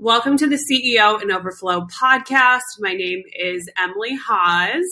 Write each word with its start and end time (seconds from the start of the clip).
Welcome 0.00 0.36
to 0.36 0.46
the 0.46 0.60
CEO 0.70 1.20
and 1.20 1.32
Overflow 1.32 1.88
podcast. 1.88 2.60
My 2.78 2.92
name 2.92 3.24
is 3.36 3.68
Emily 3.76 4.14
Haas. 4.14 4.84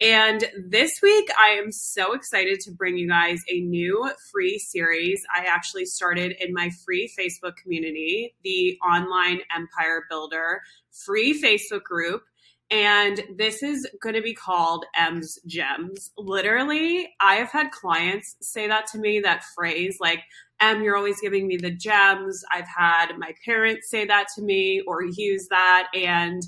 And 0.00 0.44
this 0.66 0.98
week, 1.00 1.28
I 1.38 1.50
am 1.50 1.70
so 1.70 2.12
excited 2.12 2.58
to 2.62 2.72
bring 2.72 2.98
you 2.98 3.08
guys 3.08 3.38
a 3.48 3.60
new 3.60 4.10
free 4.32 4.58
series. 4.58 5.22
I 5.32 5.44
actually 5.44 5.84
started 5.84 6.34
in 6.40 6.52
my 6.52 6.70
free 6.84 7.08
Facebook 7.16 7.54
community, 7.54 8.34
the 8.42 8.76
Online 8.84 9.38
Empire 9.56 10.06
Builder 10.10 10.62
free 10.90 11.40
Facebook 11.40 11.84
group. 11.84 12.24
And 12.68 13.22
this 13.36 13.62
is 13.62 13.88
going 14.02 14.16
to 14.16 14.22
be 14.22 14.34
called 14.34 14.86
M's 14.96 15.38
Gems. 15.46 16.10
Literally, 16.18 17.14
I 17.20 17.36
have 17.36 17.52
had 17.52 17.70
clients 17.70 18.34
say 18.42 18.66
that 18.66 18.88
to 18.88 18.98
me, 18.98 19.20
that 19.20 19.44
phrase, 19.54 19.98
like, 20.00 20.24
M, 20.60 20.82
you're 20.82 20.96
always 20.96 21.20
giving 21.20 21.46
me 21.46 21.56
the 21.56 21.70
gems. 21.70 22.42
I've 22.52 22.68
had 22.68 23.16
my 23.18 23.34
parents 23.44 23.90
say 23.90 24.04
that 24.06 24.26
to 24.34 24.42
me 24.42 24.82
or 24.86 25.02
use 25.04 25.46
that. 25.50 25.88
And 25.94 26.42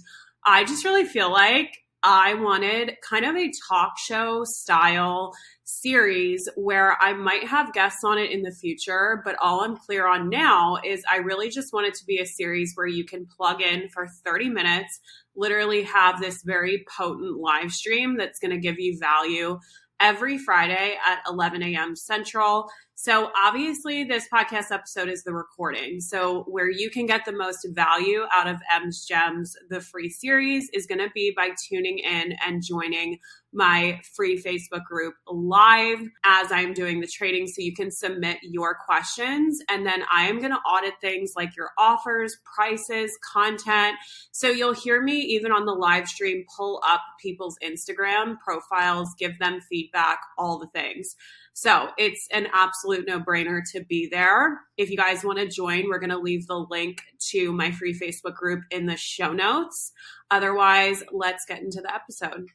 I 0.45 0.65
just 0.65 0.85
really 0.85 1.05
feel 1.05 1.31
like 1.31 1.77
I 2.03 2.35
wanted 2.35 2.97
kind 3.09 3.27
of 3.27 3.37
a 3.37 3.53
talk 3.69 3.99
show 3.99 4.43
style 4.45 5.33
series 5.65 6.49
where 6.57 6.97
I 7.01 7.13
might 7.13 7.47
have 7.47 7.75
guests 7.75 8.03
on 8.05 8.19
it 8.19 8.31
in 8.31 8.43
the 8.43 8.53
future, 8.53 9.21
but 9.25 9.37
all 9.41 9.61
I'm 9.61 9.77
clear 9.77 10.07
on 10.07 10.31
now 10.31 10.79
is 10.85 11.03
I 11.11 11.19
really 11.19 11.51
just 11.51 11.73
want 11.73 11.87
it 11.87 11.95
to 11.95 12.07
be 12.07 12.19
a 12.19 12.27
series 12.27 12.73
where 12.75 12.87
you 12.87 13.05
can 13.05 13.27
plug 13.27 13.61
in 13.61 13.89
for 13.91 14.09
30 14.25 14.49
minutes, 14.49 14.99
literally 15.37 15.83
have 15.83 16.21
this 16.21 16.43
very 16.43 16.85
potent 16.97 17.39
live 17.39 17.71
stream 17.71 18.17
that's 18.17 18.41
going 18.41 18.53
to 18.53 18.59
give 18.59 18.81
you 18.81 18.99
value 18.99 19.59
every 20.01 20.39
Friday 20.39 20.97
at 21.05 21.19
11 21.29 21.63
a.m. 21.63 21.95
Central. 21.95 22.71
So, 23.03 23.31
obviously, 23.35 24.05
this 24.05 24.29
podcast 24.31 24.71
episode 24.71 25.09
is 25.09 25.25
the 25.25 25.33
recording. 25.33 26.03
So, 26.03 26.43
where 26.43 26.71
you 26.71 26.91
can 26.91 27.07
get 27.07 27.25
the 27.25 27.33
most 27.33 27.67
value 27.71 28.25
out 28.31 28.47
of 28.47 28.59
M's 28.71 29.07
Gems, 29.07 29.57
the 29.71 29.81
free 29.81 30.11
series, 30.11 30.69
is 30.75 30.85
going 30.85 30.99
to 30.99 31.09
be 31.15 31.33
by 31.35 31.53
tuning 31.67 32.01
in 32.01 32.35
and 32.47 32.63
joining 32.63 33.19
my 33.53 34.01
free 34.15 34.41
Facebook 34.41 34.85
group 34.85 35.15
live 35.27 36.01
as 36.25 36.53
I'm 36.53 36.73
doing 36.73 37.01
the 37.01 37.07
trading. 37.07 37.47
So, 37.47 37.63
you 37.63 37.75
can 37.75 37.91
submit 37.91 38.39
your 38.43 38.77
questions. 38.87 39.61
And 39.69 39.87
then 39.87 40.03
I 40.13 40.29
am 40.29 40.39
going 40.39 40.53
to 40.53 40.59
audit 40.59 40.95
things 41.01 41.33
like 41.37 41.57
your 41.57 41.71
offers, 41.79 42.37
prices, 42.57 43.17
content. 43.33 43.97
So, 44.33 44.49
you'll 44.49 44.75
hear 44.75 45.03
me 45.03 45.19
even 45.21 45.53
on 45.53 45.67
the 45.67 45.73
live 45.73 46.09
stream 46.09 46.45
pull 46.57 46.83
up 46.87 47.01
people's 47.21 47.57
Instagram 47.65 48.37
profiles, 48.45 49.15
give 49.19 49.39
them 49.39 49.61
feedback, 49.61 50.21
all 50.39 50.59
the 50.59 50.69
things. 50.69 51.17
So 51.53 51.89
it's 51.99 52.27
an 52.33 52.47
absolute 52.55 53.07
no 53.07 53.21
brainer 53.21 53.61
to 53.73 53.85
be 53.85 54.09
there. 54.11 54.61
If 54.77 54.91
you 54.91 54.97
guys 54.97 55.25
want 55.25 55.39
to 55.41 55.47
join, 55.47 55.89
we're 55.89 55.99
going 55.99 56.11
to 56.11 56.19
leave 56.19 56.47
the 56.47 56.67
link 56.71 57.03
to 57.31 57.53
my 57.53 57.71
free 57.71 57.93
Facebook 57.93 58.35
group 58.35 58.63
in 58.71 58.87
the 58.87 58.97
show 58.97 59.33
notes. 59.33 59.93
Otherwise, 60.31 61.03
let's 61.13 61.45
get 61.47 61.61
into 61.61 61.81
the 61.81 61.95
episode. 61.95 62.47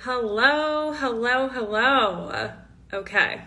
Hello, 0.00 0.92
hello, 0.92 1.48
hello. 1.48 2.52
Okay. 2.92 3.40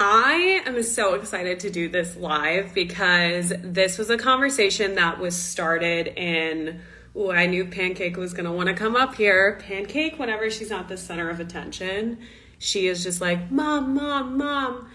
I 0.00 0.62
am 0.64 0.82
so 0.82 1.12
excited 1.14 1.60
to 1.60 1.70
do 1.70 1.90
this 1.90 2.16
live 2.16 2.72
because 2.74 3.52
this 3.62 3.98
was 3.98 4.08
a 4.08 4.16
conversation 4.16 4.94
that 4.94 5.20
was 5.20 5.36
started 5.36 6.06
in 6.08 6.80
Ooh, 7.14 7.30
I 7.30 7.46
knew 7.46 7.66
Pancake 7.66 8.16
was 8.16 8.32
going 8.32 8.46
to 8.46 8.52
want 8.52 8.68
to 8.68 8.74
come 8.74 8.96
up 8.96 9.14
here. 9.16 9.60
Pancake, 9.66 10.18
whenever 10.18 10.48
she's 10.48 10.70
not 10.70 10.88
the 10.88 10.96
center 10.96 11.28
of 11.28 11.38
attention, 11.38 12.18
she 12.58 12.86
is 12.86 13.02
just 13.02 13.20
like, 13.20 13.50
Mom, 13.50 13.94
Mom, 13.94 14.38
Mom, 14.38 14.88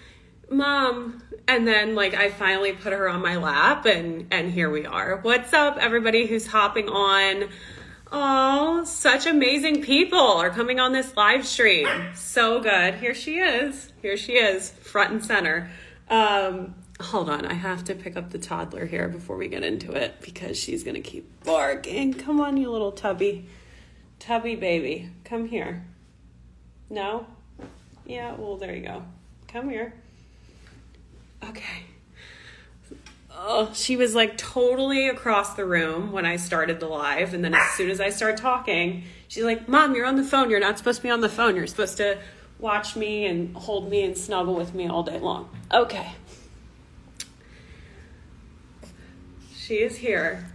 Mom. 0.50 1.22
And 1.48 1.68
then, 1.68 1.94
like, 1.94 2.14
I 2.14 2.30
finally 2.30 2.72
put 2.72 2.94
her 2.94 3.08
on 3.10 3.22
my 3.22 3.36
lap, 3.36 3.86
and, 3.86 4.28
and 4.32 4.52
here 4.52 4.70
we 4.70 4.86
are. 4.86 5.18
What's 5.18 5.54
up, 5.54 5.78
everybody 5.78 6.26
who's 6.26 6.48
hopping 6.48 6.88
on? 6.88 7.50
Oh, 8.12 8.84
such 8.86 9.26
amazing 9.26 9.82
people 9.82 10.20
are 10.20 10.50
coming 10.50 10.80
on 10.80 10.92
this 10.92 11.16
live 11.18 11.46
stream. 11.46 11.88
So 12.14 12.60
good. 12.60 12.96
Here 12.96 13.14
she 13.16 13.40
is. 13.40 13.92
Here 14.02 14.18
she 14.18 14.34
is, 14.34 14.70
front 14.70 15.12
and 15.12 15.26
center. 15.26 15.70
Um, 16.10 16.76
hold 17.02 17.30
on, 17.30 17.46
I 17.46 17.54
have 17.54 17.84
to 17.86 17.96
pick 17.96 18.16
up 18.16 18.30
the 18.30 18.38
toddler 18.38 18.86
here 18.86 19.08
before 19.08 19.38
we 19.38 19.48
get 19.48 19.64
into 19.64 19.92
it 19.94 20.22
because 20.22 20.58
she's 20.58 20.84
gonna 20.84 21.02
keep 21.02 21.44
barking. 21.44 22.14
Come 22.14 22.40
on, 22.40 22.58
you 22.58 22.72
little 22.72 22.92
tubby. 22.92 23.48
Tubby 24.20 24.56
baby, 24.56 25.10
come 25.24 25.48
here. 25.48 25.86
No? 26.90 27.26
Yeah, 28.06 28.36
well, 28.36 28.58
there 28.58 28.76
you 28.76 28.84
go. 28.84 29.04
Come 29.48 29.70
here. 29.70 29.94
Okay. 31.44 31.84
Oh, 33.38 33.70
she 33.74 33.98
was 33.98 34.16
like 34.16 34.38
totally 34.38 35.08
across 35.08 35.56
the 35.56 35.66
room 35.66 36.12
when 36.12 36.26
I 36.26 36.38
started 36.38 36.80
the 36.80 36.88
live. 36.88 37.34
And 37.34 37.44
then 37.44 37.54
as 37.54 37.72
soon 37.74 37.90
as 37.90 38.00
I 38.00 38.10
start 38.10 38.38
talking, 38.38 39.04
she's 39.28 39.44
like, 39.44 39.68
Mom, 39.68 39.94
you're 39.94 40.06
on 40.06 40.16
the 40.16 40.24
phone. 40.24 40.50
You're 40.50 40.60
not 40.60 40.78
supposed 40.78 41.00
to 41.00 41.04
be 41.04 41.10
on 41.10 41.22
the 41.22 41.30
phone. 41.30 41.56
You're 41.56 41.68
supposed 41.68 41.98
to 41.98 42.18
watch 42.60 42.96
me 42.96 43.26
and 43.26 43.56
hold 43.56 43.90
me 43.90 44.04
and 44.04 44.18
snuggle 44.18 44.56
with 44.56 44.74
me 44.74 44.88
all 44.88 45.04
day 45.04 45.20
long. 45.20 45.50
Okay. 45.74 46.14
She 49.56 49.76
is 49.80 49.98
here, 49.98 50.46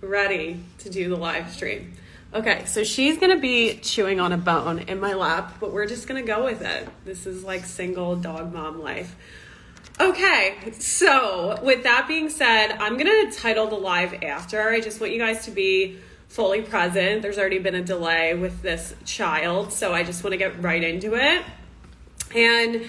ready 0.00 0.60
to 0.78 0.90
do 0.90 1.08
the 1.08 1.16
live 1.16 1.50
stream. 1.50 1.94
Okay, 2.34 2.64
so 2.66 2.84
she's 2.84 3.16
gonna 3.16 3.38
be 3.38 3.78
chewing 3.78 4.20
on 4.20 4.32
a 4.32 4.36
bone 4.36 4.80
in 4.80 5.00
my 5.00 5.14
lap, 5.14 5.54
but 5.60 5.72
we're 5.72 5.86
just 5.86 6.06
gonna 6.06 6.22
go 6.22 6.44
with 6.44 6.60
it. 6.60 6.86
This 7.04 7.24
is 7.24 7.42
like 7.42 7.64
single 7.64 8.16
dog 8.16 8.52
mom 8.52 8.82
life. 8.82 9.16
Okay, 10.00 10.54
so 10.78 11.58
with 11.60 11.82
that 11.82 12.06
being 12.06 12.30
said, 12.30 12.70
I'm 12.78 12.96
gonna 12.96 13.32
title 13.32 13.66
the 13.66 13.74
live 13.74 14.22
after. 14.22 14.70
I 14.70 14.80
just 14.80 15.00
want 15.00 15.12
you 15.12 15.18
guys 15.18 15.44
to 15.46 15.50
be 15.50 15.98
fully 16.28 16.62
present. 16.62 17.20
There's 17.20 17.36
already 17.36 17.58
been 17.58 17.74
a 17.74 17.82
delay 17.82 18.34
with 18.34 18.62
this 18.62 18.94
child, 19.04 19.72
so 19.72 19.92
I 19.92 20.04
just 20.04 20.22
wanna 20.22 20.36
get 20.36 20.62
right 20.62 20.84
into 20.84 21.14
it. 21.14 21.44
And 22.32 22.88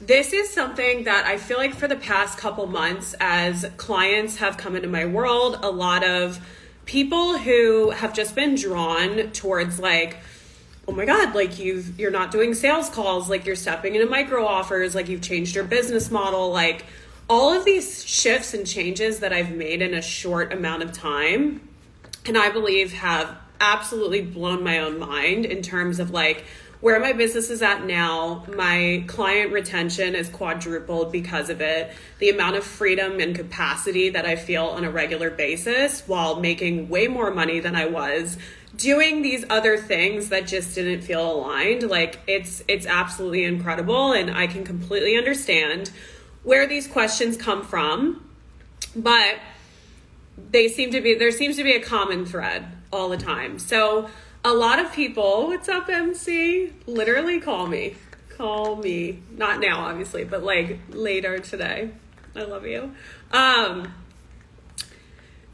this 0.00 0.32
is 0.32 0.50
something 0.50 1.04
that 1.04 1.26
I 1.26 1.36
feel 1.36 1.58
like 1.58 1.74
for 1.74 1.86
the 1.86 1.96
past 1.96 2.38
couple 2.38 2.66
months, 2.66 3.14
as 3.20 3.70
clients 3.76 4.38
have 4.38 4.56
come 4.56 4.74
into 4.74 4.88
my 4.88 5.04
world, 5.04 5.60
a 5.62 5.70
lot 5.70 6.02
of 6.02 6.40
people 6.86 7.38
who 7.38 7.90
have 7.90 8.12
just 8.12 8.34
been 8.34 8.56
drawn 8.56 9.30
towards 9.30 9.78
like, 9.78 10.16
oh 10.88 10.92
my 10.92 11.04
god 11.04 11.34
like 11.34 11.58
you've 11.58 12.00
you're 12.00 12.10
not 12.10 12.30
doing 12.30 12.54
sales 12.54 12.88
calls 12.88 13.28
like 13.28 13.44
you're 13.44 13.54
stepping 13.54 13.94
into 13.94 14.08
micro 14.08 14.44
offers 14.44 14.94
like 14.94 15.08
you've 15.08 15.22
changed 15.22 15.54
your 15.54 15.64
business 15.64 16.10
model 16.10 16.50
like 16.50 16.84
all 17.28 17.52
of 17.52 17.64
these 17.66 18.04
shifts 18.04 18.54
and 18.54 18.66
changes 18.66 19.20
that 19.20 19.34
I've 19.34 19.50
made 19.50 19.82
in 19.82 19.92
a 19.92 20.00
short 20.00 20.50
amount 20.52 20.82
of 20.82 20.92
time 20.92 21.68
and 22.24 22.38
I 22.38 22.50
believe 22.50 22.92
have 22.94 23.36
absolutely 23.60 24.22
blown 24.22 24.62
my 24.64 24.78
own 24.78 24.98
mind 24.98 25.44
in 25.44 25.62
terms 25.62 26.00
of 26.00 26.10
like 26.10 26.44
where 26.80 27.00
my 27.00 27.12
business 27.12 27.50
is 27.50 27.60
at 27.60 27.84
now, 27.84 28.44
my 28.54 29.02
client 29.08 29.52
retention 29.52 30.14
is 30.14 30.28
quadrupled 30.28 31.10
because 31.10 31.50
of 31.50 31.60
it. 31.60 31.90
The 32.20 32.30
amount 32.30 32.54
of 32.54 32.62
freedom 32.62 33.18
and 33.18 33.34
capacity 33.34 34.10
that 34.10 34.24
I 34.24 34.36
feel 34.36 34.66
on 34.66 34.84
a 34.84 34.90
regular 34.90 35.28
basis 35.28 36.06
while 36.06 36.38
making 36.38 36.88
way 36.88 37.08
more 37.08 37.32
money 37.32 37.58
than 37.58 37.74
I 37.74 37.86
was 37.86 38.38
doing 38.78 39.22
these 39.22 39.44
other 39.50 39.76
things 39.76 40.30
that 40.30 40.46
just 40.46 40.74
didn't 40.74 41.02
feel 41.02 41.30
aligned. 41.30 41.82
Like 41.82 42.20
it's 42.26 42.62
it's 42.66 42.86
absolutely 42.86 43.44
incredible 43.44 44.12
and 44.12 44.30
I 44.30 44.46
can 44.46 44.64
completely 44.64 45.18
understand 45.18 45.90
where 46.44 46.66
these 46.66 46.86
questions 46.86 47.36
come 47.36 47.62
from. 47.62 48.24
But 48.96 49.36
they 50.50 50.68
seem 50.68 50.92
to 50.92 51.00
be 51.00 51.14
there 51.14 51.32
seems 51.32 51.56
to 51.56 51.64
be 51.64 51.72
a 51.72 51.82
common 51.82 52.24
thread 52.24 52.66
all 52.92 53.08
the 53.08 53.18
time. 53.18 53.58
So 53.58 54.08
a 54.44 54.52
lot 54.52 54.78
of 54.78 54.92
people, 54.92 55.48
what's 55.48 55.68
up, 55.68 55.88
MC? 55.88 56.72
Literally 56.86 57.40
call 57.40 57.66
me. 57.66 57.96
Call 58.30 58.76
me. 58.76 59.20
Not 59.36 59.60
now, 59.60 59.80
obviously, 59.80 60.24
but 60.24 60.44
like 60.44 60.78
later 60.90 61.38
today. 61.40 61.90
I 62.36 62.44
love 62.44 62.64
you. 62.64 62.94
Um, 63.32 63.92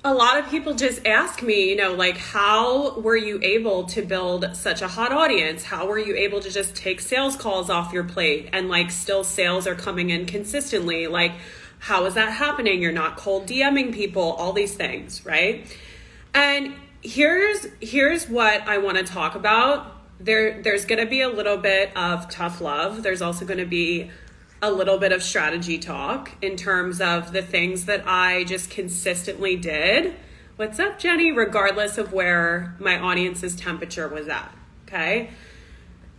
a 0.06 0.12
lot 0.12 0.39
of 0.39 0.51
people 0.51 0.75
just 0.75 1.06
ask 1.06 1.43
me, 1.43 1.71
you 1.71 1.77
know, 1.77 1.95
like, 1.95 2.19
how 2.19 3.01
were 3.01 3.17
you 3.17 3.41
able 3.43 3.85
to 3.85 4.03
build 4.03 4.55
such 4.55 4.83
a 4.83 4.89
hot 4.89 5.12
audience? 5.12 5.65
How 5.65 5.87
were 5.87 5.99
you 5.99 6.15
able 6.15 6.41
to 6.41 6.51
just 6.51 6.77
take 6.77 7.01
sales 7.01 7.37
calls 7.37 7.71
off 7.71 7.91
your 7.91 8.05
plate 8.05 8.51
and 8.53 8.69
like 8.69 8.91
still 8.91 9.25
sales 9.25 9.67
are 9.67 9.75
coming 9.75 10.11
in 10.11 10.27
consistently? 10.27 11.06
Like, 11.06 11.33
how 11.79 12.05
is 12.05 12.15
that 12.15 12.35
happening? 12.35 12.83
You're 12.83 12.93
not 12.93 13.17
cold 13.17 13.47
DMing 13.47 13.95
people, 13.95 14.23
all 14.23 14.53
these 14.53 14.75
things, 14.75 15.25
right? 15.25 15.67
And 16.35 16.75
here's 17.01 17.67
here's 17.81 18.29
what 18.29 18.69
I 18.69 18.79
want 18.79 18.99
to 18.99 19.05
talk 19.05 19.35
about. 19.35 19.91
There 20.21 20.62
there's 20.62 20.85
going 20.85 21.01
to 21.01 21.06
be 21.06 21.23
a 21.23 21.31
little 21.31 21.56
bit 21.56 21.97
of 21.97 22.29
tough 22.29 22.61
love. 22.61 23.03
There's 23.03 23.23
also 23.23 23.47
going 23.47 23.59
to 23.59 23.67
be 23.67 24.11
a 24.64 24.72
little 24.72 24.96
bit 24.96 25.12
of 25.12 25.22
strategy 25.22 25.78
talk 25.78 26.31
in 26.40 26.56
terms 26.56 26.99
of 26.99 27.32
the 27.32 27.43
things 27.43 27.84
that 27.84 28.02
I 28.06 28.44
just 28.44 28.70
consistently 28.70 29.56
did. 29.56 30.14
What's 30.56 30.78
up, 30.78 30.99
Jenny? 30.99 31.31
Regardless 31.32 31.99
of 31.99 32.14
where 32.14 32.75
my 32.78 32.99
audience's 32.99 33.55
temperature 33.56 34.08
was 34.08 34.26
at. 34.26 34.56
Okay. 34.87 35.31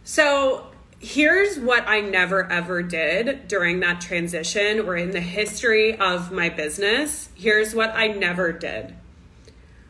So 0.04 0.68
here's 1.00 1.58
what 1.58 1.88
I 1.88 2.02
never 2.02 2.50
ever 2.52 2.84
did 2.84 3.48
during 3.48 3.80
that 3.80 4.00
transition 4.00 4.82
or 4.82 4.96
in 4.96 5.10
the 5.10 5.22
history 5.22 5.98
of 5.98 6.32
my 6.32 6.50
business. 6.50 7.30
Here's 7.34 7.74
what 7.74 7.96
I 7.96 8.10
never 8.10 8.52
did. 8.52 8.94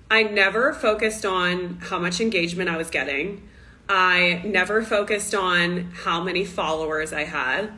I 0.10 0.24
never 0.24 0.74
focused 0.74 1.26
on 1.26 1.80
how 1.82 2.00
much 2.00 2.22
engagement 2.22 2.70
I 2.70 2.78
was 2.78 2.90
getting. 2.90 3.50
I 3.90 4.42
never 4.46 4.82
focused 4.82 5.36
on 5.36 5.92
how 5.92 6.24
many 6.24 6.46
followers 6.46 7.12
I 7.12 7.26
had. 7.26 7.74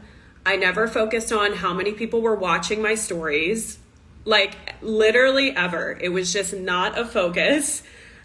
I 0.47 0.55
never 0.55 0.88
focused 0.88 1.33
on 1.33 1.51
how 1.51 1.73
many 1.73 1.91
people 1.91 2.21
were 2.21 2.33
watching 2.33 2.81
my 2.81 2.95
stories. 2.95 3.79
Like, 4.23 4.55
literally, 4.81 5.53
ever. 5.53 5.97
It 5.99 6.07
was 6.07 6.31
just 6.31 6.53
not 6.53 6.97
a 6.97 7.03
focus 7.03 7.83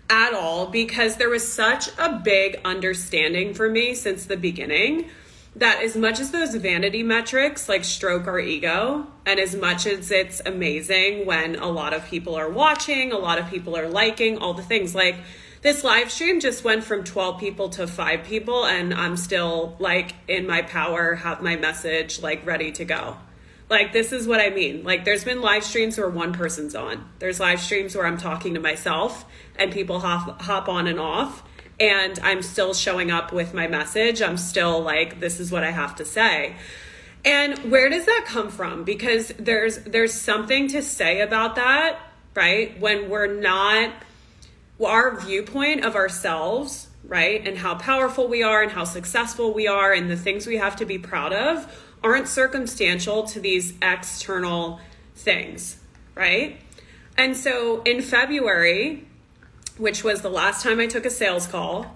at 0.08 0.32
all 0.32 0.68
because 0.68 1.16
there 1.16 1.28
was 1.28 1.52
such 1.52 1.88
a 1.98 2.20
big 2.22 2.60
understanding 2.64 3.54
for 3.54 3.68
me 3.68 3.96
since 3.96 4.26
the 4.26 4.36
beginning 4.36 5.10
that 5.56 5.82
as 5.82 5.96
much 5.96 6.20
as 6.20 6.30
those 6.30 6.54
vanity 6.54 7.02
metrics 7.02 7.68
like 7.68 7.82
stroke 7.84 8.26
our 8.26 8.38
ego 8.38 9.06
and 9.26 9.40
as 9.40 9.54
much 9.54 9.84
as 9.86 10.10
it's 10.10 10.40
amazing 10.46 11.26
when 11.26 11.56
a 11.56 11.68
lot 11.68 11.92
of 11.92 12.06
people 12.06 12.34
are 12.34 12.48
watching 12.48 13.12
a 13.12 13.18
lot 13.18 13.38
of 13.38 13.48
people 13.50 13.76
are 13.76 13.88
liking 13.88 14.38
all 14.38 14.54
the 14.54 14.62
things 14.62 14.94
like 14.94 15.16
this 15.62 15.82
live 15.82 16.10
stream 16.10 16.40
just 16.40 16.64
went 16.64 16.84
from 16.84 17.04
12 17.04 17.40
people 17.40 17.68
to 17.70 17.86
5 17.86 18.24
people 18.24 18.66
and 18.66 18.92
i'm 18.92 19.16
still 19.16 19.76
like 19.78 20.14
in 20.28 20.46
my 20.46 20.62
power 20.62 21.14
have 21.14 21.42
my 21.42 21.56
message 21.56 22.20
like 22.20 22.44
ready 22.46 22.72
to 22.72 22.84
go 22.84 23.16
like 23.70 23.92
this 23.92 24.12
is 24.12 24.26
what 24.26 24.40
i 24.40 24.50
mean 24.50 24.84
like 24.84 25.04
there's 25.04 25.24
been 25.24 25.40
live 25.40 25.64
streams 25.64 25.96
where 25.96 26.10
one 26.10 26.32
person's 26.32 26.74
on 26.74 27.08
there's 27.18 27.40
live 27.40 27.60
streams 27.60 27.96
where 27.96 28.06
i'm 28.06 28.18
talking 28.18 28.54
to 28.54 28.60
myself 28.60 29.24
and 29.56 29.72
people 29.72 30.00
hop 30.00 30.42
hop 30.42 30.68
on 30.68 30.86
and 30.86 31.00
off 31.00 31.42
and 31.82 32.18
I'm 32.22 32.42
still 32.42 32.74
showing 32.74 33.10
up 33.10 33.32
with 33.32 33.54
my 33.54 33.66
message. 33.66 34.22
I'm 34.22 34.36
still 34.36 34.80
like, 34.80 35.18
this 35.18 35.40
is 35.40 35.50
what 35.50 35.64
I 35.64 35.70
have 35.70 35.96
to 35.96 36.04
say. 36.04 36.54
And 37.24 37.70
where 37.70 37.88
does 37.88 38.06
that 38.06 38.24
come 38.26 38.50
from? 38.50 38.84
Because 38.84 39.28
there's 39.38 39.78
there's 39.78 40.12
something 40.12 40.68
to 40.68 40.82
say 40.82 41.20
about 41.20 41.56
that, 41.56 41.98
right? 42.34 42.78
When 42.80 43.08
we're 43.08 43.32
not 43.32 43.92
our 44.86 45.18
viewpoint 45.20 45.84
of 45.84 45.94
ourselves, 45.96 46.88
right? 47.04 47.46
And 47.46 47.58
how 47.58 47.74
powerful 47.74 48.28
we 48.28 48.42
are 48.42 48.62
and 48.62 48.72
how 48.72 48.84
successful 48.84 49.52
we 49.52 49.66
are 49.66 49.92
and 49.92 50.10
the 50.10 50.16
things 50.16 50.46
we 50.46 50.56
have 50.56 50.76
to 50.76 50.84
be 50.84 50.98
proud 50.98 51.32
of 51.32 51.66
aren't 52.02 52.28
circumstantial 52.28 53.24
to 53.24 53.40
these 53.40 53.74
external 53.80 54.80
things, 55.14 55.78
right? 56.14 56.60
And 57.16 57.36
so 57.36 57.82
in 57.82 58.02
February, 58.02 59.06
which 59.76 60.02
was 60.04 60.22
the 60.22 60.30
last 60.30 60.62
time 60.62 60.80
I 60.80 60.86
took 60.86 61.06
a 61.06 61.10
sales 61.10 61.46
call 61.46 61.86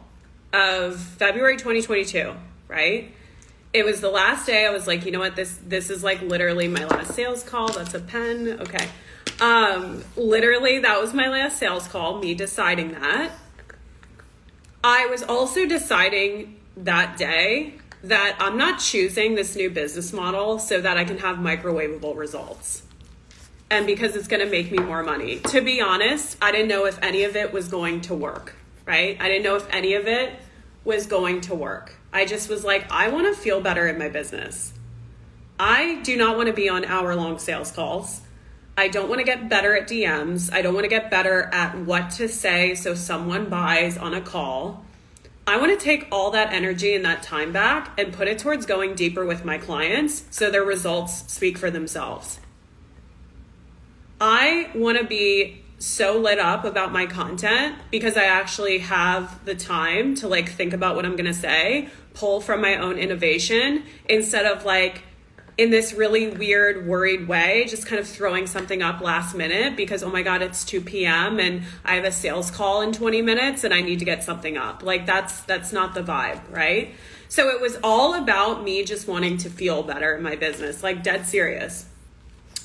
of 0.53 1.01
February 1.01 1.57
2022, 1.57 2.35
right? 2.69 3.13
It 3.73 3.85
was 3.85 4.01
the 4.01 4.11
last 4.11 4.47
day 4.47 4.67
I 4.67 4.71
was 4.71 4.87
like, 4.87 5.05
you 5.05 5.13
know 5.13 5.19
what, 5.19 5.37
this 5.37 5.59
this 5.67 5.91
is 5.91 6.03
like 6.03 6.23
literally 6.23 6.69
my 6.69 6.85
last 6.87 7.15
sales 7.15 7.43
call. 7.43 7.69
That's 7.69 7.95
a 7.95 8.01
pen. 8.01 8.59
Okay. 8.61 8.89
Um 9.41 10.05
literally 10.17 10.79
that 10.81 11.01
was 11.01 11.13
my 11.13 11.29
last 11.29 11.59
sales 11.59 11.89
call, 11.89 12.19
me 12.19 12.35
deciding 12.35 12.93
that. 12.93 13.33
I 14.83 15.07
was 15.07 15.23
also 15.23 15.67
deciding 15.67 16.61
that 16.77 17.17
day 17.17 17.75
that 18.03 18.37
I'm 18.39 18.57
not 18.57 18.79
choosing 18.79 19.35
this 19.35 19.57
new 19.57 19.71
business 19.71 20.13
model 20.13 20.59
so 20.59 20.81
that 20.81 20.97
I 20.97 21.05
can 21.05 21.19
have 21.19 21.39
microwavable 21.39 22.17
results 22.17 22.83
and 23.71 23.87
because 23.87 24.15
it's 24.15 24.29
going 24.29 24.45
to 24.45 24.51
make 24.51 24.71
me 24.71 24.79
more 24.79 25.03
money. 25.03 25.41
To 25.41 25.61
be 25.61 25.81
honest, 25.81 26.37
I 26.41 26.53
didn't 26.53 26.69
know 26.69 26.87
if 26.87 27.03
any 27.03 27.25
of 27.25 27.37
it 27.37 27.53
was 27.53 27.69
going 27.69 28.01
to 28.03 28.15
work, 28.15 28.55
right? 28.85 29.17
I 29.21 29.29
didn't 29.29 29.45
know 29.45 29.57
if 29.57 29.67
any 29.71 29.95
of 29.95 30.07
it 30.07 30.35
was 30.85 31.07
going 31.07 31.41
to 31.43 31.55
work. 31.55 31.95
I 32.13 32.25
just 32.25 32.49
was 32.49 32.65
like, 32.65 32.91
I 32.91 33.09
want 33.09 33.27
to 33.27 33.41
feel 33.41 33.61
better 33.61 33.87
in 33.89 33.99
my 33.99 34.09
business. 34.09 34.73
I 35.59 36.01
do 36.03 36.17
not 36.17 36.37
want 36.37 36.49
to 36.49 36.53
be 36.53 36.69
on 36.69 36.85
hour 36.85 37.15
long 37.17 37.39
sales 37.39 37.73
calls. 37.73 38.21
I 38.79 38.89
don't 38.89 39.09
want 39.09 39.21
to 39.21 39.25
get 39.25 39.49
better 39.49 39.75
at 39.75 39.89
DMs. 39.89 40.53
I 40.53 40.61
don't 40.61 40.75
want 40.75 40.85
to 40.85 40.91
get 40.91 41.11
better 41.11 41.45
at 41.53 41.79
what 41.79 42.11
to 42.13 42.29
say 42.29 42.75
so 42.75 42.95
someone 42.95 43.49
buys 43.49 43.97
on 43.97 44.13
a 44.13 44.21
call. 44.21 44.85
I 45.47 45.59
want 45.59 45.79
to 45.79 45.83
take 45.83 46.09
all 46.13 46.33
that 46.33 46.53
energy 46.53 46.95
and 46.95 47.05
that 47.05 47.23
time 47.23 47.53
back 47.53 47.99
and 47.99 48.13
put 48.13 48.29
it 48.29 48.39
towards 48.39 48.67
going 48.67 48.95
deeper 48.95 49.25
with 49.25 49.45
my 49.45 49.57
clients 49.59 50.25
so 50.31 50.51
their 50.51 50.65
results 50.65 51.33
speak 51.33 51.57
for 51.57 51.71
themselves. 51.71 52.41
I 54.21 54.71
want 54.75 54.99
to 54.99 55.05
be 55.05 55.63
so 55.79 56.19
lit 56.19 56.39
up 56.39 56.65
about 56.65 56.93
my 56.93 57.07
content 57.07 57.77
because 57.91 58.17
I 58.17 58.25
actually 58.25 58.79
have 58.79 59.45
the 59.45 59.55
time 59.55 60.15
to 60.17 60.29
like 60.29 60.51
think 60.51 60.73
about 60.73 60.97
what 60.97 61.07
I'm 61.07 61.17
going 61.17 61.27
to 61.27 61.35
say, 61.35 61.89
pull 62.13 62.41
from 62.41 62.61
my 62.61 62.77
own 62.77 62.99
innovation 62.99 63.85
instead 64.09 64.47
of 64.47 64.65
like 64.65 65.03
in 65.59 65.71
this 65.71 65.95
really 65.95 66.29
weird, 66.29 66.87
worried 66.87 67.27
way, 67.29 67.65
just 67.69 67.87
kind 67.87 67.99
of 67.99 68.07
throwing 68.07 68.47
something 68.47 68.83
up 68.83 69.01
last 69.01 69.35
minute 69.35 69.75
because, 69.75 70.03
oh 70.03 70.11
my 70.11 70.23
God, 70.23 70.43
it's 70.43 70.65
2 70.65 70.83
p.m. 70.83 71.41
and 71.41 71.63
I 71.85 71.95
have 71.95 72.05
a 72.05 72.13
sales 72.13 72.51
call 72.51 72.83
in 72.83 72.93
20 72.93 73.23
minutes 73.23 73.65
and 73.65 73.73
I 73.73 73.81
need 73.81 74.01
to 74.01 74.05
get 74.05 74.23
something 74.23 74.59
up. 74.59 74.83
Like 74.83 75.07
that's, 75.07 75.41
that's 75.43 75.73
not 75.73 75.95
the 75.95 76.03
vibe, 76.03 76.41
right? 76.51 76.95
So 77.29 77.49
it 77.49 77.61
was 77.61 77.79
all 77.83 78.15
about 78.15 78.63
me 78.63 78.85
just 78.85 79.09
wanting 79.09 79.39
to 79.39 79.51
feel 79.51 79.83
better 79.83 80.15
in 80.15 80.23
my 80.23 80.37
business, 80.37 80.83
like 80.83 81.03
dead 81.03 81.27
serious. 81.27 81.87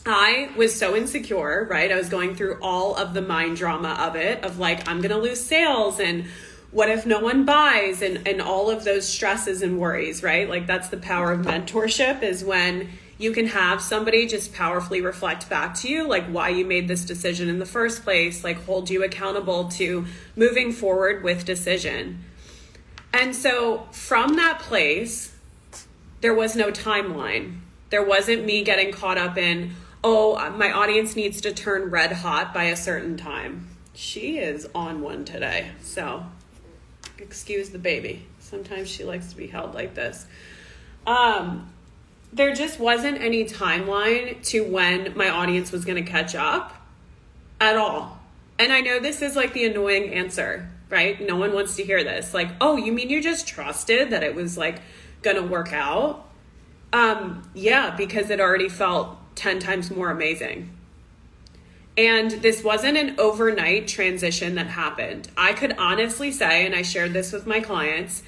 I 0.05 0.49
was 0.57 0.77
so 0.77 0.95
insecure, 0.95 1.67
right? 1.69 1.91
I 1.91 1.95
was 1.95 2.09
going 2.09 2.35
through 2.35 2.57
all 2.61 2.95
of 2.95 3.13
the 3.13 3.21
mind 3.21 3.57
drama 3.57 3.95
of 4.01 4.15
it, 4.15 4.43
of 4.43 4.59
like, 4.59 4.87
I'm 4.89 4.99
gonna 5.01 5.17
lose 5.17 5.43
sales 5.43 5.99
and 5.99 6.25
what 6.71 6.89
if 6.89 7.05
no 7.05 7.19
one 7.19 7.45
buys 7.45 8.01
and, 8.01 8.25
and 8.27 8.41
all 8.41 8.69
of 8.69 8.83
those 8.83 9.07
stresses 9.07 9.61
and 9.61 9.77
worries, 9.77 10.23
right? 10.23 10.49
Like 10.49 10.67
that's 10.67 10.87
the 10.87 10.97
power 10.97 11.33
of 11.33 11.41
mentorship 11.41 12.23
is 12.23 12.43
when 12.43 12.89
you 13.17 13.31
can 13.31 13.47
have 13.47 13.81
somebody 13.81 14.25
just 14.25 14.53
powerfully 14.53 15.01
reflect 15.01 15.49
back 15.49 15.75
to 15.75 15.89
you 15.89 16.07
like 16.07 16.25
why 16.27 16.49
you 16.49 16.65
made 16.65 16.87
this 16.87 17.05
decision 17.05 17.49
in 17.49 17.59
the 17.59 17.65
first 17.65 18.03
place, 18.03 18.43
like 18.43 18.63
hold 18.65 18.89
you 18.89 19.03
accountable 19.03 19.67
to 19.69 20.05
moving 20.35 20.71
forward 20.71 21.23
with 21.23 21.45
decision. 21.45 22.23
And 23.13 23.35
so 23.35 23.87
from 23.91 24.37
that 24.37 24.59
place, 24.59 25.35
there 26.21 26.33
was 26.33 26.55
no 26.55 26.71
timeline. 26.71 27.59
There 27.89 28.03
wasn't 28.03 28.45
me 28.45 28.63
getting 28.63 28.93
caught 28.93 29.17
up 29.17 29.37
in, 29.37 29.75
oh, 30.03 30.37
uh, 30.37 30.49
my 30.51 30.71
audience 30.71 31.15
needs 31.15 31.41
to 31.41 31.51
turn 31.51 31.89
red 31.89 32.13
hot 32.13 32.53
by 32.53 32.65
a 32.65 32.77
certain 32.77 33.17
time. 33.17 33.67
She 33.93 34.37
is 34.37 34.67
on 34.73 35.01
one 35.01 35.25
today. 35.25 35.71
So, 35.81 36.25
excuse 37.17 37.69
the 37.69 37.79
baby. 37.79 38.25
Sometimes 38.39 38.89
she 38.89 39.03
likes 39.03 39.29
to 39.29 39.37
be 39.37 39.47
held 39.47 39.73
like 39.73 39.93
this. 39.93 40.25
Um, 41.05 41.71
there 42.33 42.53
just 42.53 42.79
wasn't 42.79 43.21
any 43.21 43.45
timeline 43.45 44.43
to 44.47 44.63
when 44.63 45.17
my 45.17 45.29
audience 45.29 45.71
was 45.71 45.85
going 45.85 46.03
to 46.03 46.09
catch 46.09 46.35
up 46.35 46.73
at 47.59 47.75
all. 47.75 48.19
And 48.57 48.71
I 48.71 48.81
know 48.81 48.99
this 48.99 49.21
is 49.21 49.35
like 49.35 49.53
the 49.53 49.65
annoying 49.65 50.13
answer, 50.13 50.69
right? 50.89 51.19
No 51.19 51.35
one 51.35 51.53
wants 51.53 51.75
to 51.77 51.83
hear 51.83 52.03
this. 52.03 52.33
Like, 52.33 52.49
oh, 52.61 52.77
you 52.77 52.91
mean 52.91 53.09
you 53.09 53.21
just 53.21 53.47
trusted 53.47 54.11
that 54.11 54.23
it 54.23 54.35
was 54.35 54.57
like 54.57 54.81
going 55.21 55.37
to 55.37 55.43
work 55.43 55.73
out? 55.73 56.27
Um, 56.93 57.49
yeah, 57.53 57.95
because 57.95 58.29
it 58.29 58.39
already 58.39 58.69
felt 58.69 59.17
10 59.35 59.59
times 59.59 59.91
more 59.91 60.11
amazing. 60.11 60.69
And 61.97 62.31
this 62.31 62.63
wasn't 62.63 62.97
an 62.97 63.19
overnight 63.19 63.87
transition 63.87 64.55
that 64.55 64.67
happened. 64.67 65.27
I 65.35 65.53
could 65.53 65.75
honestly 65.77 66.31
say, 66.31 66.65
and 66.65 66.73
I 66.73 66.83
shared 66.83 67.13
this 67.13 67.33
with 67.33 67.45
my 67.45 67.59
clients, 67.59 68.23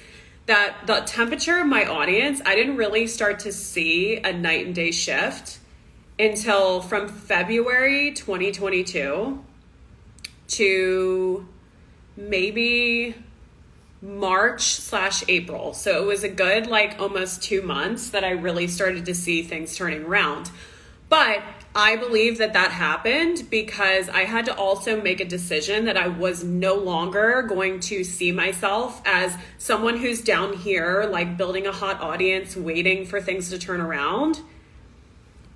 that 0.46 0.86
the 0.86 1.00
temperature 1.06 1.58
of 1.58 1.66
my 1.66 1.86
audience, 1.86 2.42
I 2.44 2.54
didn't 2.54 2.76
really 2.76 3.06
start 3.06 3.40
to 3.40 3.52
see 3.52 4.18
a 4.18 4.32
night 4.32 4.66
and 4.66 4.74
day 4.74 4.90
shift 4.90 5.58
until 6.18 6.82
from 6.82 7.08
February 7.08 8.12
2022 8.12 9.42
to 10.46 11.48
maybe 12.16 13.14
March 14.02 14.62
slash 14.62 15.24
April. 15.28 15.72
So 15.72 16.02
it 16.02 16.06
was 16.06 16.22
a 16.22 16.28
good, 16.28 16.66
like, 16.66 17.00
almost 17.00 17.42
two 17.42 17.62
months 17.62 18.10
that 18.10 18.22
I 18.22 18.30
really 18.30 18.68
started 18.68 19.06
to 19.06 19.14
see 19.14 19.42
things 19.42 19.74
turning 19.74 20.04
around. 20.04 20.50
But 21.08 21.42
I 21.76 21.96
believe 21.96 22.38
that 22.38 22.52
that 22.52 22.70
happened 22.70 23.50
because 23.50 24.08
I 24.08 24.24
had 24.24 24.44
to 24.44 24.56
also 24.56 25.00
make 25.02 25.18
a 25.18 25.24
decision 25.24 25.86
that 25.86 25.96
I 25.96 26.06
was 26.06 26.44
no 26.44 26.76
longer 26.76 27.42
going 27.42 27.80
to 27.80 28.04
see 28.04 28.30
myself 28.30 29.02
as 29.04 29.36
someone 29.58 29.96
who's 29.96 30.22
down 30.22 30.56
here, 30.56 31.08
like 31.10 31.36
building 31.36 31.66
a 31.66 31.72
hot 31.72 32.00
audience, 32.00 32.56
waiting 32.56 33.04
for 33.04 33.20
things 33.20 33.50
to 33.50 33.58
turn 33.58 33.80
around. 33.80 34.40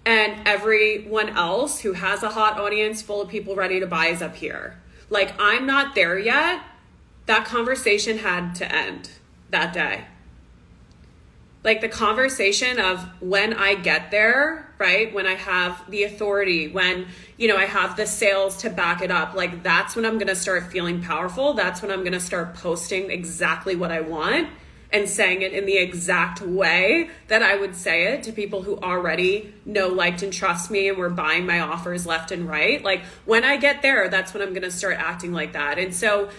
And 0.05 0.49
everyone 0.49 1.29
else 1.29 1.81
who 1.81 1.93
has 1.93 2.25
a 2.25 2.31
hot 2.31 2.59
audience 2.59 3.01
full 3.01 3.23
of 3.23 3.29
people 3.29 3.55
ready 3.55 3.79
to 3.79 3.87
buy 3.87 4.07
is 4.07 4.21
up 4.21 4.35
here. 4.35 4.81
Like, 5.11 5.35
I'm 5.39 5.67
not 5.67 5.95
there 5.95 6.19
yet. 6.19 6.63
That 7.27 7.45
conversation 7.45 8.19
had 8.19 8.57
to 8.57 8.75
end 8.75 9.11
that 9.51 9.73
day 9.73 10.07
like 11.69 11.83
the 11.83 11.89
conversation 11.89 12.81
of 12.81 13.07
when 13.21 13.53
I 13.53 13.75
get 13.75 14.11
there, 14.11 14.73
right? 14.79 15.13
When 15.13 15.27
I 15.27 15.35
have 15.35 15.91
the 15.91 16.05
authority, 16.05 16.69
when, 16.69 17.09
you 17.37 17.47
know, 17.47 17.59
I 17.59 17.67
have 17.67 17.95
the 17.95 18.07
sales 18.07 18.57
to 18.63 18.71
back 18.71 19.03
it 19.03 19.11
up, 19.11 19.35
like 19.35 19.63
that's 19.63 19.95
when 19.95 20.07
I'm 20.07 20.15
going 20.15 20.29
to 20.29 20.35
start 20.35 20.73
feeling 20.73 21.03
powerful. 21.03 21.53
That's 21.53 21.83
when 21.83 21.91
I'm 21.91 21.99
going 22.01 22.15
to 22.15 22.21
start 22.21 22.55
posting 22.55 23.11
exactly 23.11 23.77
what 23.77 23.93
I 23.93 24.01
want 24.01 24.49
and 24.91 25.07
saying 25.07 25.43
it 25.43 25.53
in 25.53 25.67
the 25.67 25.77
exact 25.77 26.41
way 26.41 27.11
that 27.27 27.43
I 27.43 27.55
would 27.55 27.77
say 27.77 28.15
it 28.15 28.23
to 28.23 28.33
people 28.33 28.63
who 28.63 28.79
already 28.79 29.53
know, 29.67 29.89
liked, 29.89 30.23
and 30.23 30.33
trust 30.33 30.71
me 30.71 30.89
and 30.89 30.97
were 30.97 31.11
buying 31.11 31.45
my 31.45 31.61
offers 31.61 32.07
left 32.07 32.33
and 32.33 32.49
right. 32.49 32.83
Like 32.83 33.03
when 33.27 33.45
I 33.45 33.59
get 33.59 33.83
there, 33.83 34.09
that's 34.09 34.33
when 34.33 34.43
I'm 34.43 34.55
going 34.55 34.63
to 34.63 34.71
start 34.71 34.97
acting 34.97 35.35
like 35.35 35.53
that. 35.53 35.79
And 35.79 35.95
so 35.95 36.31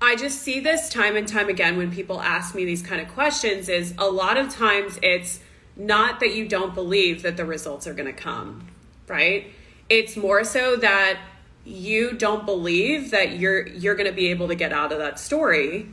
I 0.00 0.16
just 0.16 0.42
see 0.42 0.60
this 0.60 0.88
time 0.88 1.16
and 1.16 1.26
time 1.26 1.48
again 1.48 1.76
when 1.76 1.90
people 1.90 2.20
ask 2.20 2.54
me 2.54 2.64
these 2.64 2.82
kind 2.82 3.00
of 3.00 3.08
questions 3.08 3.68
is 3.68 3.94
a 3.98 4.06
lot 4.06 4.36
of 4.36 4.50
times 4.50 4.98
it's 5.02 5.40
not 5.74 6.20
that 6.20 6.34
you 6.34 6.48
don't 6.48 6.74
believe 6.74 7.22
that 7.22 7.36
the 7.36 7.44
results 7.44 7.86
are 7.86 7.94
going 7.94 8.06
to 8.06 8.12
come, 8.12 8.68
right? 9.08 9.50
It's 9.88 10.16
more 10.16 10.44
so 10.44 10.76
that 10.76 11.18
you 11.64 12.12
don't 12.12 12.46
believe 12.46 13.10
that 13.10 13.38
you're 13.38 13.66
you're 13.66 13.94
going 13.96 14.08
to 14.08 14.14
be 14.14 14.28
able 14.28 14.48
to 14.48 14.54
get 14.54 14.72
out 14.72 14.92
of 14.92 14.98
that 14.98 15.18
story 15.18 15.88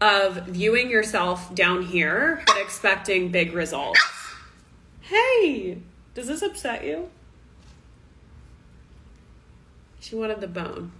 of 0.00 0.46
viewing 0.46 0.90
yourself 0.90 1.54
down 1.54 1.82
here 1.82 2.42
but 2.46 2.58
expecting 2.58 3.30
big 3.30 3.54
results. 3.54 4.00
Hey, 5.00 5.78
does 6.14 6.26
this 6.26 6.42
upset 6.42 6.84
you? 6.84 7.08
She 10.00 10.14
wanted 10.14 10.40
the 10.40 10.48
bone. 10.48 10.92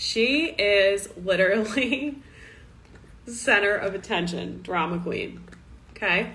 She 0.00 0.46
is 0.46 1.10
literally 1.14 2.22
center 3.26 3.74
of 3.74 3.94
attention, 3.94 4.62
drama 4.62 4.98
queen. 4.98 5.44
Okay? 5.90 6.32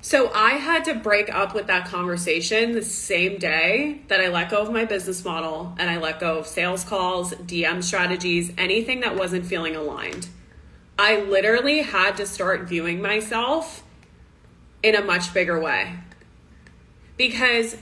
So 0.00 0.32
I 0.32 0.52
had 0.52 0.86
to 0.86 0.94
break 0.94 1.28
up 1.28 1.54
with 1.54 1.66
that 1.66 1.86
conversation 1.86 2.72
the 2.72 2.80
same 2.80 3.36
day 3.36 4.00
that 4.08 4.18
I 4.18 4.28
let 4.28 4.50
go 4.50 4.62
of 4.62 4.72
my 4.72 4.86
business 4.86 5.26
model 5.26 5.74
and 5.78 5.90
I 5.90 5.98
let 5.98 6.18
go 6.18 6.38
of 6.38 6.46
sales 6.46 6.84
calls, 6.84 7.34
DM 7.34 7.84
strategies, 7.84 8.50
anything 8.56 9.00
that 9.00 9.14
wasn't 9.14 9.44
feeling 9.44 9.76
aligned. 9.76 10.28
I 10.98 11.20
literally 11.20 11.82
had 11.82 12.16
to 12.16 12.24
start 12.24 12.62
viewing 12.62 13.02
myself 13.02 13.82
in 14.82 14.94
a 14.94 15.02
much 15.02 15.34
bigger 15.34 15.60
way. 15.60 15.98
Because 17.18 17.76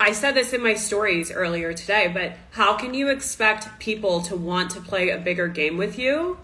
I 0.00 0.12
said 0.12 0.32
this 0.32 0.52
in 0.52 0.62
my 0.62 0.74
stories 0.74 1.30
earlier 1.30 1.72
today, 1.72 2.10
but 2.12 2.36
how 2.50 2.76
can 2.76 2.94
you 2.94 3.08
expect 3.10 3.78
people 3.78 4.22
to 4.22 4.36
want 4.36 4.70
to 4.72 4.80
play 4.80 5.10
a 5.10 5.18
bigger 5.18 5.46
game 5.46 5.76
with 5.76 5.98
you 5.98 6.38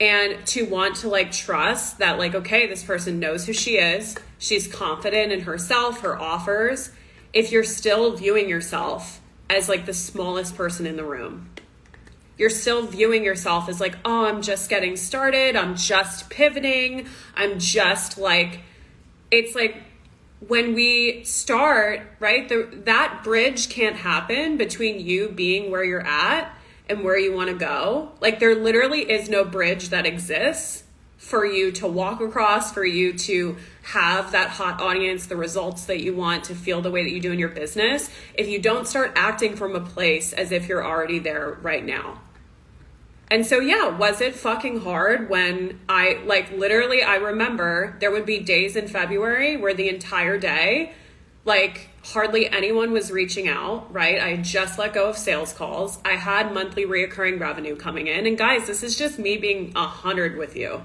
and 0.00 0.44
to 0.46 0.64
want 0.64 0.96
to 0.96 1.08
like 1.08 1.30
trust 1.30 1.98
that 1.98 2.18
like 2.18 2.34
okay 2.34 2.66
this 2.66 2.82
person 2.82 3.20
knows 3.20 3.46
who 3.46 3.52
she 3.52 3.76
is 3.76 4.16
she's 4.38 4.66
confident 4.66 5.30
in 5.30 5.40
herself 5.42 6.00
her 6.00 6.20
offers 6.20 6.90
if 7.32 7.52
you're 7.52 7.62
still 7.62 8.16
viewing 8.16 8.48
yourself 8.48 9.20
as 9.48 9.68
like 9.68 9.86
the 9.86 9.94
smallest 9.94 10.56
person 10.56 10.86
in 10.86 10.96
the 10.96 11.04
room? 11.04 11.50
You're 12.36 12.50
still 12.50 12.86
viewing 12.86 13.22
yourself 13.22 13.68
as 13.68 13.80
like 13.80 13.96
oh 14.04 14.26
i'm 14.26 14.42
just 14.42 14.68
getting 14.68 14.96
started 14.96 15.54
i'm 15.54 15.76
just 15.76 16.28
pivoting 16.30 17.06
i'm 17.36 17.60
just 17.60 18.18
like 18.18 18.62
it's 19.30 19.54
like 19.54 19.76
when 20.48 20.74
we 20.74 21.22
start 21.24 22.00
right 22.18 22.48
the, 22.48 22.68
that 22.84 23.22
bridge 23.22 23.68
can't 23.68 23.96
happen 23.96 24.56
between 24.56 25.00
you 25.00 25.28
being 25.28 25.70
where 25.70 25.84
you're 25.84 26.06
at 26.06 26.54
and 26.88 27.02
where 27.02 27.18
you 27.18 27.32
want 27.32 27.48
to 27.50 27.56
go. 27.56 28.12
Like 28.20 28.40
there 28.40 28.54
literally 28.54 29.10
is 29.10 29.28
no 29.28 29.44
bridge 29.44 29.88
that 29.88 30.06
exists 30.06 30.84
for 31.16 31.46
you 31.46 31.72
to 31.72 31.86
walk 31.86 32.20
across, 32.20 32.72
for 32.72 32.84
you 32.84 33.14
to 33.14 33.56
have 33.82 34.32
that 34.32 34.50
hot 34.50 34.80
audience, 34.80 35.26
the 35.26 35.36
results 35.36 35.86
that 35.86 36.02
you 36.02 36.14
want, 36.14 36.44
to 36.44 36.54
feel 36.54 36.82
the 36.82 36.90
way 36.90 37.02
that 37.02 37.10
you 37.10 37.20
do 37.20 37.32
in 37.32 37.38
your 37.38 37.48
business, 37.48 38.10
if 38.34 38.46
you 38.46 38.58
don't 38.58 38.86
start 38.86 39.12
acting 39.16 39.56
from 39.56 39.74
a 39.74 39.80
place 39.80 40.34
as 40.34 40.52
if 40.52 40.68
you're 40.68 40.84
already 40.84 41.18
there 41.18 41.58
right 41.62 41.84
now. 41.84 42.20
And 43.30 43.46
so, 43.46 43.58
yeah, 43.58 43.88
was 43.88 44.20
it 44.20 44.34
fucking 44.34 44.80
hard 44.80 45.30
when 45.30 45.80
I, 45.88 46.20
like, 46.26 46.52
literally, 46.52 47.02
I 47.02 47.16
remember 47.16 47.96
there 48.00 48.10
would 48.10 48.26
be 48.26 48.38
days 48.40 48.76
in 48.76 48.86
February 48.86 49.56
where 49.56 49.74
the 49.74 49.88
entire 49.88 50.38
day, 50.38 50.92
like, 51.44 51.88
hardly 52.04 52.48
anyone 52.48 52.92
was 52.92 53.10
reaching 53.10 53.48
out, 53.48 53.92
right? 53.92 54.22
I 54.22 54.36
just 54.36 54.78
let 54.78 54.92
go 54.92 55.08
of 55.08 55.16
sales 55.16 55.54
calls. 55.54 55.98
I 56.04 56.12
had 56.12 56.52
monthly 56.52 56.84
reoccurring 56.84 57.40
revenue 57.40 57.76
coming 57.76 58.08
in. 58.08 58.26
And 58.26 58.36
guys, 58.36 58.66
this 58.66 58.82
is 58.82 58.96
just 58.96 59.18
me 59.18 59.38
being 59.38 59.72
a 59.74 59.86
hundred 59.86 60.36
with 60.36 60.54
you. 60.54 60.84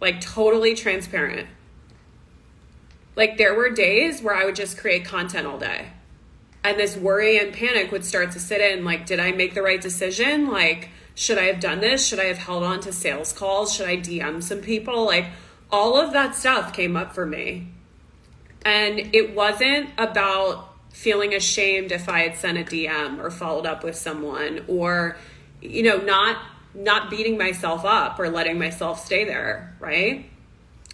Like 0.00 0.20
totally 0.20 0.74
transparent. 0.74 1.48
Like 3.16 3.36
there 3.36 3.54
were 3.54 3.68
days 3.70 4.22
where 4.22 4.34
I 4.34 4.44
would 4.44 4.54
just 4.54 4.78
create 4.78 5.04
content 5.04 5.46
all 5.46 5.58
day. 5.58 5.88
And 6.62 6.78
this 6.78 6.96
worry 6.96 7.38
and 7.38 7.52
panic 7.52 7.90
would 7.90 8.04
start 8.04 8.30
to 8.32 8.40
sit 8.40 8.60
in 8.60 8.84
like, 8.84 9.06
did 9.06 9.18
I 9.18 9.32
make 9.32 9.54
the 9.54 9.62
right 9.62 9.80
decision? 9.80 10.48
Like, 10.48 10.90
should 11.20 11.36
I 11.36 11.42
have 11.42 11.60
done 11.60 11.80
this? 11.80 12.06
Should 12.06 12.18
I 12.18 12.24
have 12.24 12.38
held 12.38 12.62
on 12.62 12.80
to 12.80 12.94
sales 12.94 13.30
calls? 13.34 13.74
Should 13.74 13.86
I 13.86 13.98
DM 13.98 14.42
some 14.42 14.62
people? 14.62 15.04
Like, 15.04 15.26
all 15.70 16.00
of 16.00 16.14
that 16.14 16.34
stuff 16.34 16.72
came 16.72 16.96
up 16.96 17.14
for 17.14 17.26
me 17.26 17.68
and 18.64 19.14
it 19.14 19.34
wasn't 19.34 19.90
about 19.98 20.72
feeling 20.94 21.34
ashamed 21.34 21.92
if 21.92 22.08
I 22.08 22.20
had 22.20 22.36
sent 22.36 22.56
a 22.56 22.62
DM 22.62 23.18
or 23.18 23.30
followed 23.30 23.66
up 23.66 23.84
with 23.84 23.96
someone 23.96 24.64
or, 24.66 25.18
you 25.60 25.82
know, 25.82 25.98
not 25.98 26.38
not 26.72 27.10
beating 27.10 27.36
myself 27.36 27.84
up 27.84 28.18
or 28.18 28.30
letting 28.30 28.58
myself 28.58 29.04
stay 29.04 29.24
there, 29.24 29.76
right? 29.78 30.24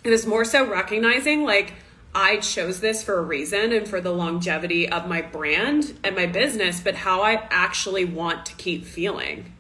It 0.03 0.11
was 0.11 0.27
more 0.27 0.45
so 0.45 0.67
recognizing 0.69 1.45
like 1.45 1.75
I 2.17 2.39
chose 2.39 2.81
this 2.81 3.05
for 3.05 3.17
a 3.17 3.23
reason 3.23 3.73
and 3.73 3.87
for 3.87 4.01
the 4.01 4.11
longevity 4.11 4.89
of 4.89 5.07
my 5.07 5.23
brand 5.23 5.97
and 6.03 6.17
my 6.17 6.27
business, 6.27 6.81
but 6.81 6.97
how 6.97 7.23
I 7.23 7.47
actually 7.49 8.05
want 8.05 8.45
to 8.47 8.57
keep 8.57 8.85
feeling. 8.85 9.53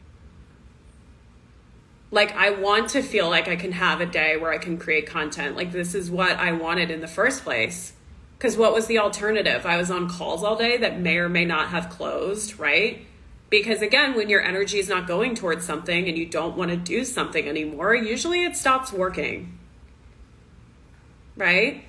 Like, 2.16 2.35
I 2.35 2.49
want 2.49 2.88
to 2.90 3.02
feel 3.02 3.28
like 3.28 3.46
I 3.46 3.56
can 3.56 3.73
have 3.73 4.00
a 4.00 4.06
day 4.06 4.38
where 4.38 4.50
I 4.50 4.56
can 4.56 4.78
create 4.78 5.06
content. 5.06 5.54
Like, 5.54 5.70
this 5.70 5.94
is 5.94 6.11
what 6.11 6.38
I 6.38 6.50
wanted 6.52 6.90
in 6.90 7.02
the 7.02 7.06
first 7.06 7.44
place. 7.44 7.92
Because 8.38 8.56
what 8.56 8.73
was 8.73 8.87
the 8.87 8.99
alternative? 9.00 9.66
I 9.66 9.76
was 9.76 9.90
on 9.90 10.08
calls 10.08 10.42
all 10.42 10.56
day 10.56 10.78
that 10.78 10.99
may 10.99 11.18
or 11.18 11.28
may 11.28 11.44
not 11.44 11.68
have 11.68 11.90
closed, 11.90 12.58
right? 12.58 13.04
Because 13.50 13.82
again, 13.82 14.14
when 14.14 14.30
your 14.30 14.40
energy 14.40 14.78
is 14.78 14.88
not 14.88 15.06
going 15.06 15.35
towards 15.35 15.66
something 15.66 16.08
and 16.08 16.16
you 16.16 16.25
don't 16.25 16.56
want 16.56 16.70
to 16.70 16.78
do 16.78 17.04
something 17.04 17.46
anymore, 17.46 17.94
usually 17.94 18.44
it 18.44 18.56
stops 18.56 18.94
working. 18.94 19.58
Right? 21.37 21.85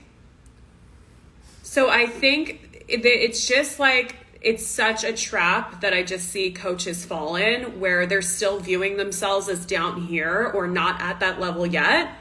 So 1.63 1.89
I 1.89 2.05
think 2.05 2.83
it's 2.89 3.47
just 3.47 3.79
like 3.79 4.17
it's 4.41 4.65
such 4.65 5.03
a 5.03 5.13
trap 5.13 5.81
that 5.81 5.93
I 5.93 6.03
just 6.03 6.29
see 6.29 6.51
coaches 6.51 7.05
fall 7.05 7.35
in 7.35 7.79
where 7.79 8.05
they're 8.05 8.21
still 8.21 8.59
viewing 8.59 8.97
themselves 8.97 9.49
as 9.49 9.65
down 9.65 10.07
here 10.07 10.51
or 10.53 10.67
not 10.67 11.01
at 11.01 11.19
that 11.19 11.39
level 11.39 11.65
yet. 11.65 12.11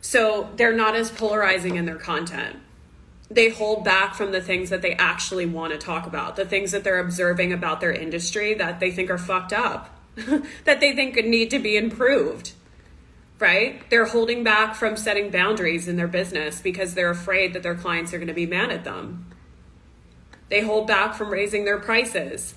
So 0.00 0.50
they're 0.56 0.76
not 0.76 0.94
as 0.94 1.10
polarizing 1.10 1.76
in 1.76 1.86
their 1.86 1.96
content 1.96 2.56
they 3.30 3.48
hold 3.48 3.84
back 3.84 4.14
from 4.14 4.32
the 4.32 4.40
things 4.40 4.70
that 4.70 4.82
they 4.82 4.92
actually 4.94 5.46
want 5.46 5.72
to 5.72 5.78
talk 5.78 6.06
about, 6.06 6.36
the 6.36 6.44
things 6.44 6.72
that 6.72 6.84
they're 6.84 7.00
observing 7.00 7.52
about 7.52 7.80
their 7.80 7.92
industry 7.92 8.54
that 8.54 8.80
they 8.80 8.90
think 8.90 9.10
are 9.10 9.18
fucked 9.18 9.52
up, 9.52 9.90
that 10.64 10.80
they 10.80 10.94
think 10.94 11.16
need 11.24 11.50
to 11.50 11.58
be 11.58 11.76
improved. 11.76 12.52
Right? 13.40 13.88
They're 13.90 14.06
holding 14.06 14.44
back 14.44 14.74
from 14.74 14.96
setting 14.96 15.30
boundaries 15.30 15.88
in 15.88 15.96
their 15.96 16.08
business 16.08 16.60
because 16.60 16.94
they're 16.94 17.10
afraid 17.10 17.52
that 17.52 17.62
their 17.62 17.74
clients 17.74 18.14
are 18.14 18.18
going 18.18 18.28
to 18.28 18.34
be 18.34 18.46
mad 18.46 18.70
at 18.70 18.84
them. 18.84 19.26
They 20.48 20.60
hold 20.60 20.86
back 20.86 21.14
from 21.14 21.30
raising 21.30 21.64
their 21.64 21.78
prices. 21.78 22.54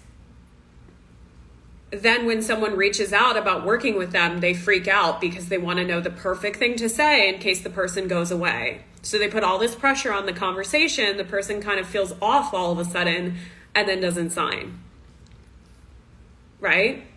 Then, 1.90 2.26
when 2.26 2.42
someone 2.42 2.76
reaches 2.76 3.14
out 3.14 3.38
about 3.38 3.66
working 3.66 3.98
with 3.98 4.12
them, 4.12 4.42
they 4.42 4.54
freak 4.54 4.88
out 4.88 5.22
because 5.22 5.48
they 5.48 5.58
want 5.58 5.80
to 5.80 5.86
know 5.86 6.02
the 6.02 6.10
perfect 6.10 6.58
thing 6.58 6.76
to 6.76 6.90
say 6.90 7.30
in 7.34 7.40
case 7.40 7.62
the 7.62 7.70
person 7.70 8.08
goes 8.08 8.30
away 8.30 8.84
so 9.08 9.18
they 9.18 9.30
put 9.30 9.44
all 9.44 9.58
this 9.58 9.74
pressure 9.74 10.12
on 10.12 10.26
the 10.26 10.34
conversation. 10.34 11.16
The 11.16 11.24
person 11.24 11.62
kind 11.62 11.80
of 11.80 11.88
feels 11.88 12.14
off 12.22 12.54
all 12.54 12.74
of 12.74 12.80
a 12.80 12.84
sudden 12.84 13.38
and 13.74 13.88
then 13.88 14.02
doesn't 14.02 14.32
sign. 14.32 14.80
Right? 16.60 17.08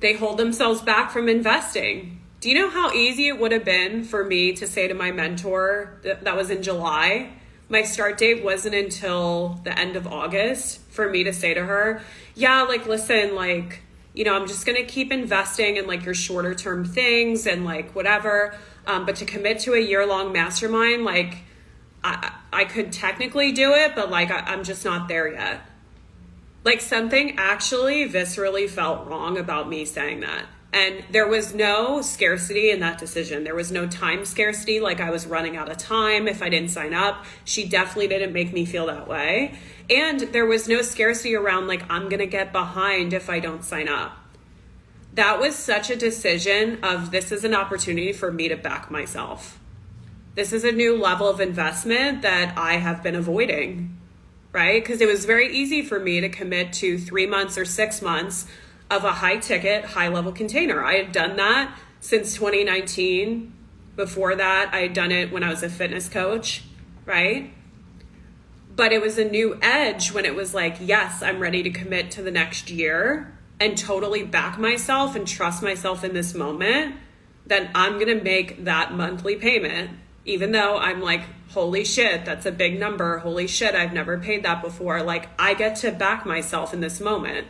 They 0.00 0.14
hold 0.14 0.38
themselves 0.38 0.82
back 0.82 1.12
from 1.12 1.28
investing. 1.28 2.20
Do 2.40 2.50
you 2.50 2.56
know 2.58 2.68
how 2.68 2.92
easy 2.92 3.28
it 3.28 3.38
would 3.38 3.52
have 3.52 3.64
been 3.64 4.02
for 4.02 4.24
me 4.24 4.52
to 4.54 4.66
say 4.66 4.88
to 4.88 4.94
my 4.94 5.12
mentor 5.12 6.00
that, 6.02 6.36
was 6.36 6.50
in 6.50 6.64
July? 6.64 7.30
My 7.68 7.82
start 7.82 8.18
date 8.18 8.44
wasn't 8.44 8.74
until 8.74 9.60
the 9.64 9.76
end 9.78 9.96
of 9.96 10.06
August 10.06 10.80
for 10.90 11.08
me 11.08 11.24
to 11.24 11.32
say 11.32 11.54
to 11.54 11.64
her, 11.64 12.02
Yeah, 12.34 12.62
like, 12.62 12.86
listen, 12.86 13.34
like, 13.34 13.82
you 14.12 14.24
know, 14.24 14.34
I'm 14.34 14.46
just 14.46 14.66
going 14.66 14.76
to 14.76 14.84
keep 14.84 15.10
investing 15.10 15.76
in 15.76 15.86
like 15.86 16.04
your 16.04 16.14
shorter 16.14 16.54
term 16.54 16.84
things 16.84 17.46
and 17.46 17.64
like 17.64 17.94
whatever 17.94 18.54
um, 18.86 19.06
but 19.06 19.16
to 19.16 19.24
commit 19.24 19.60
to 19.60 19.74
a 19.74 19.80
year 19.80 20.06
long 20.06 20.32
mastermind, 20.32 21.04
like 21.04 21.38
I, 22.02 22.32
I 22.52 22.64
could 22.64 22.92
technically 22.92 23.52
do 23.52 23.72
it, 23.72 23.94
but 23.94 24.10
like 24.10 24.30
I, 24.30 24.40
I'm 24.40 24.64
just 24.64 24.84
not 24.84 25.08
there 25.08 25.32
yet. 25.32 25.60
Like 26.64 26.80
something 26.80 27.36
actually 27.38 28.08
viscerally 28.08 28.68
felt 28.68 29.06
wrong 29.06 29.38
about 29.38 29.68
me 29.68 29.84
saying 29.84 30.20
that. 30.20 30.46
And 30.74 31.04
there 31.10 31.26
was 31.26 31.54
no 31.54 32.02
scarcity 32.02 32.70
in 32.70 32.80
that 32.80 32.98
decision. 32.98 33.44
There 33.44 33.54
was 33.54 33.70
no 33.70 33.86
time 33.86 34.24
scarcity, 34.24 34.80
like 34.80 35.00
I 35.00 35.10
was 35.10 35.26
running 35.26 35.56
out 35.56 35.70
of 35.70 35.78
time 35.78 36.28
if 36.28 36.42
I 36.42 36.48
didn't 36.48 36.70
sign 36.70 36.92
up. 36.92 37.24
She 37.44 37.66
definitely 37.66 38.08
didn't 38.08 38.32
make 38.32 38.52
me 38.52 38.64
feel 38.64 38.86
that 38.86 39.08
way. 39.08 39.56
And 39.88 40.20
there 40.20 40.46
was 40.46 40.68
no 40.68 40.82
scarcity 40.82 41.34
around, 41.34 41.68
like, 41.68 41.88
I'm 41.90 42.08
gonna 42.08 42.26
get 42.26 42.52
behind 42.52 43.12
if 43.12 43.30
I 43.30 43.38
don't 43.38 43.64
sign 43.64 43.88
up 43.88 44.18
that 45.14 45.40
was 45.40 45.54
such 45.54 45.90
a 45.90 45.96
decision 45.96 46.82
of 46.82 47.10
this 47.10 47.30
is 47.30 47.44
an 47.44 47.54
opportunity 47.54 48.12
for 48.12 48.32
me 48.32 48.48
to 48.48 48.56
back 48.56 48.90
myself. 48.90 49.60
This 50.34 50.52
is 50.52 50.64
a 50.64 50.72
new 50.72 50.96
level 50.96 51.28
of 51.28 51.40
investment 51.40 52.22
that 52.22 52.58
I 52.58 52.74
have 52.74 53.02
been 53.02 53.14
avoiding, 53.14 53.96
right? 54.52 54.82
Because 54.82 55.00
it 55.00 55.06
was 55.06 55.24
very 55.24 55.54
easy 55.54 55.82
for 55.82 56.00
me 56.00 56.20
to 56.20 56.28
commit 56.28 56.72
to 56.74 56.98
three 56.98 57.26
months 57.26 57.56
or 57.56 57.64
six 57.64 58.02
months 58.02 58.46
of 58.90 59.04
a 59.04 59.12
high 59.12 59.38
ticket, 59.38 59.84
high 59.84 60.08
level 60.08 60.32
container. 60.32 60.84
I 60.84 60.94
had 60.94 61.12
done 61.12 61.36
that 61.36 61.78
since 62.00 62.34
2019. 62.34 63.52
Before 63.96 64.34
that, 64.34 64.70
I 64.72 64.80
had 64.80 64.92
done 64.92 65.12
it 65.12 65.32
when 65.32 65.44
I 65.44 65.50
was 65.50 65.62
a 65.62 65.68
fitness 65.68 66.08
coach, 66.08 66.64
right? 67.06 67.52
But 68.74 68.92
it 68.92 69.00
was 69.00 69.18
a 69.18 69.24
new 69.24 69.58
edge 69.62 70.12
when 70.12 70.24
it 70.24 70.34
was 70.34 70.52
like, 70.52 70.76
yes, 70.80 71.22
I'm 71.22 71.38
ready 71.38 71.62
to 71.62 71.70
commit 71.70 72.10
to 72.12 72.22
the 72.22 72.32
next 72.32 72.70
year 72.70 73.32
and 73.60 73.78
totally 73.78 74.24
back 74.24 74.58
myself 74.58 75.14
and 75.14 75.26
trust 75.26 75.62
myself 75.62 76.02
in 76.02 76.12
this 76.12 76.34
moment, 76.34 76.96
then 77.46 77.70
I'm 77.74 77.94
going 77.94 78.18
to 78.18 78.22
make 78.22 78.64
that 78.64 78.92
monthly 78.92 79.36
payment. 79.36 79.90
Even 80.26 80.52
though 80.52 80.78
I'm 80.78 81.00
like, 81.00 81.22
holy 81.50 81.84
shit, 81.84 82.24
that's 82.24 82.46
a 82.46 82.52
big 82.52 82.80
number. 82.80 83.18
Holy 83.18 83.46
shit, 83.46 83.74
I've 83.74 83.92
never 83.92 84.18
paid 84.18 84.42
that 84.44 84.62
before. 84.62 85.02
Like, 85.02 85.28
I 85.38 85.54
get 85.54 85.76
to 85.76 85.92
back 85.92 86.24
myself 86.24 86.72
in 86.72 86.80
this 86.80 87.00
moment. 87.00 87.46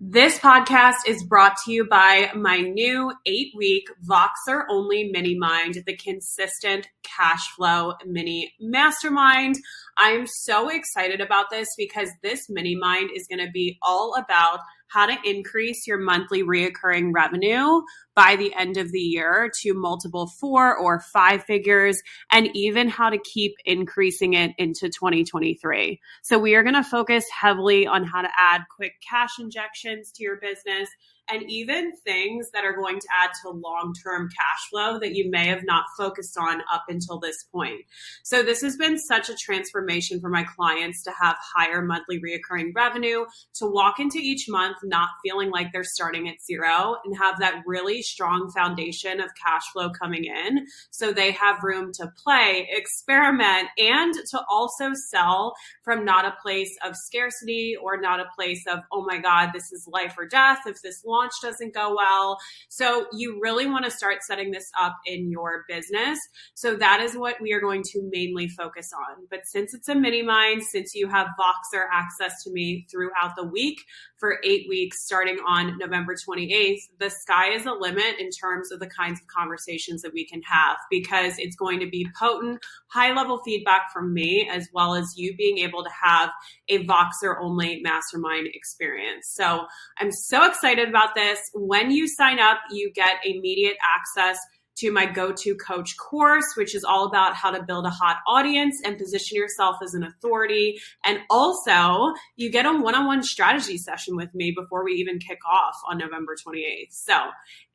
This 0.00 0.38
podcast 0.38 0.94
is 1.08 1.24
brought 1.24 1.56
to 1.64 1.72
you 1.72 1.84
by 1.84 2.30
my 2.32 2.58
new 2.60 3.12
eight 3.26 3.52
week 3.56 3.88
Voxer 4.08 4.62
only 4.70 5.10
mini 5.10 5.36
mind, 5.36 5.82
the 5.86 5.96
consistent 5.96 6.88
cash 7.02 7.50
flow 7.56 7.94
mini 8.06 8.54
mastermind. 8.60 9.56
I 9.96 10.10
am 10.10 10.28
so 10.28 10.68
excited 10.68 11.20
about 11.20 11.50
this 11.50 11.66
because 11.76 12.10
this 12.22 12.48
mini 12.48 12.76
mind 12.76 13.10
is 13.12 13.26
going 13.26 13.44
to 13.44 13.50
be 13.50 13.76
all 13.82 14.14
about 14.14 14.60
how 14.88 15.06
to 15.06 15.16
increase 15.24 15.86
your 15.86 15.98
monthly 15.98 16.42
reoccurring 16.42 17.10
revenue 17.12 17.80
by 18.14 18.36
the 18.36 18.52
end 18.54 18.76
of 18.76 18.90
the 18.90 19.00
year 19.00 19.50
to 19.62 19.74
multiple 19.74 20.30
four 20.40 20.76
or 20.76 21.00
five 21.12 21.44
figures, 21.44 22.02
and 22.32 22.48
even 22.54 22.88
how 22.88 23.10
to 23.10 23.18
keep 23.18 23.54
increasing 23.64 24.34
it 24.34 24.52
into 24.58 24.88
2023. 24.88 26.00
So, 26.22 26.38
we 26.38 26.54
are 26.54 26.62
going 26.62 26.74
to 26.74 26.82
focus 26.82 27.24
heavily 27.30 27.86
on 27.86 28.04
how 28.04 28.22
to 28.22 28.30
add 28.36 28.62
quick 28.74 28.94
cash 29.08 29.38
injections 29.38 30.10
to 30.12 30.22
your 30.22 30.38
business 30.40 30.88
and 31.30 31.42
even 31.50 31.92
things 32.04 32.50
that 32.52 32.64
are 32.64 32.74
going 32.74 32.98
to 32.98 33.08
add 33.22 33.30
to 33.42 33.50
long 33.50 33.94
term 34.02 34.28
cash 34.28 34.68
flow 34.70 34.98
that 34.98 35.14
you 35.14 35.30
may 35.30 35.46
have 35.48 35.64
not 35.64 35.84
focused 35.96 36.36
on 36.38 36.60
up 36.72 36.84
until 36.88 37.18
this 37.18 37.44
point. 37.52 37.82
So, 38.22 38.42
this 38.42 38.60
has 38.62 38.76
been 38.76 38.98
such 38.98 39.28
a 39.28 39.36
transformation 39.36 40.20
for 40.20 40.28
my 40.28 40.44
clients 40.44 41.02
to 41.04 41.12
have 41.20 41.36
higher 41.54 41.82
monthly 41.82 42.20
reoccurring 42.20 42.72
revenue, 42.74 43.24
to 43.54 43.66
walk 43.66 44.00
into 44.00 44.18
each 44.18 44.46
month 44.48 44.76
not 44.84 45.08
feeling 45.24 45.50
like 45.50 45.72
they're 45.72 45.84
starting 45.84 46.28
at 46.28 46.42
zero 46.44 46.96
and 47.04 47.16
have 47.18 47.38
that 47.40 47.62
really 47.66 48.02
strong 48.02 48.50
foundation 48.50 49.20
of 49.20 49.30
cash 49.42 49.62
flow 49.72 49.90
coming 49.90 50.24
in. 50.24 50.66
So, 50.90 51.12
they 51.12 51.32
have 51.32 51.62
room 51.62 51.92
to 51.94 52.12
play, 52.22 52.68
experiment, 52.70 53.68
and 53.78 54.14
to 54.30 54.40
also 54.50 54.90
sell 55.10 55.54
from 55.82 56.04
not 56.04 56.24
a 56.24 56.36
place 56.42 56.76
of 56.84 56.94
scarcity 56.96 57.76
or 57.80 58.00
not 58.00 58.20
a 58.20 58.26
place 58.34 58.64
of, 58.66 58.80
oh 58.92 59.04
my 59.04 59.18
God, 59.18 59.50
this 59.52 59.72
is 59.72 59.88
life 59.90 60.14
or 60.18 60.26
death. 60.26 60.60
If 60.66 60.82
this 60.82 61.02
launch 61.18 61.32
doesn't 61.42 61.74
go 61.74 61.94
well. 61.94 62.38
So 62.68 63.06
you 63.12 63.38
really 63.42 63.66
want 63.66 63.84
to 63.84 63.90
start 63.90 64.18
setting 64.22 64.50
this 64.50 64.70
up 64.78 64.96
in 65.06 65.30
your 65.30 65.64
business. 65.68 66.18
So 66.54 66.76
that 66.76 67.00
is 67.00 67.14
what 67.14 67.36
we 67.40 67.52
are 67.52 67.60
going 67.60 67.82
to 67.82 68.08
mainly 68.12 68.48
focus 68.48 68.90
on. 68.92 69.26
But 69.30 69.40
since 69.46 69.74
it's 69.74 69.88
a 69.88 69.94
mini 69.94 70.22
mind, 70.22 70.62
since 70.62 70.94
you 70.94 71.08
have 71.08 71.28
Voxer 71.38 71.84
access 71.92 72.42
to 72.44 72.50
me 72.50 72.86
throughout 72.90 73.36
the 73.36 73.44
week 73.44 73.78
for 74.18 74.38
eight 74.44 74.66
weeks 74.68 75.04
starting 75.04 75.38
on 75.46 75.78
November 75.78 76.14
28th, 76.14 76.80
the 76.98 77.10
sky 77.10 77.52
is 77.52 77.64
the 77.64 77.72
limit 77.72 78.18
in 78.18 78.30
terms 78.30 78.72
of 78.72 78.80
the 78.80 78.88
kinds 78.88 79.20
of 79.20 79.26
conversations 79.26 80.02
that 80.02 80.12
we 80.12 80.26
can 80.26 80.42
have 80.42 80.76
because 80.90 81.34
it's 81.38 81.56
going 81.56 81.80
to 81.80 81.88
be 81.88 82.06
potent, 82.18 82.60
high 82.88 83.12
level 83.14 83.40
feedback 83.44 83.92
from 83.92 84.12
me, 84.12 84.48
as 84.52 84.68
well 84.72 84.94
as 84.94 85.14
you 85.16 85.34
being 85.36 85.58
able 85.58 85.84
to 85.84 85.90
have 86.02 86.30
a 86.68 86.84
Voxer 86.86 87.36
only 87.40 87.80
mastermind 87.80 88.48
experience. 88.52 89.30
So 89.34 89.66
I'm 89.98 90.12
so 90.12 90.46
excited 90.46 90.88
about 90.88 91.14
this. 91.14 91.38
When 91.54 91.90
you 91.90 92.08
sign 92.08 92.38
up, 92.38 92.58
you 92.70 92.90
get 92.94 93.24
immediate 93.24 93.76
access 93.82 94.38
to 94.78 94.92
my 94.92 95.06
go 95.06 95.32
to 95.32 95.54
coach 95.56 95.96
course, 95.96 96.54
which 96.56 96.74
is 96.74 96.84
all 96.84 97.06
about 97.06 97.34
how 97.34 97.50
to 97.50 97.62
build 97.62 97.86
a 97.86 97.90
hot 97.90 98.18
audience 98.26 98.80
and 98.84 98.98
position 98.98 99.36
yourself 99.36 99.76
as 99.82 99.94
an 99.94 100.04
authority. 100.04 100.78
And 101.04 101.20
also, 101.30 102.12
you 102.36 102.50
get 102.50 102.66
a 102.66 102.72
one 102.72 102.94
on 102.94 103.06
one 103.06 103.22
strategy 103.22 103.78
session 103.78 104.16
with 104.16 104.34
me 104.34 104.52
before 104.56 104.84
we 104.84 104.92
even 104.92 105.18
kick 105.18 105.38
off 105.48 105.74
on 105.88 105.98
November 105.98 106.36
28th. 106.36 106.92
So 106.92 107.14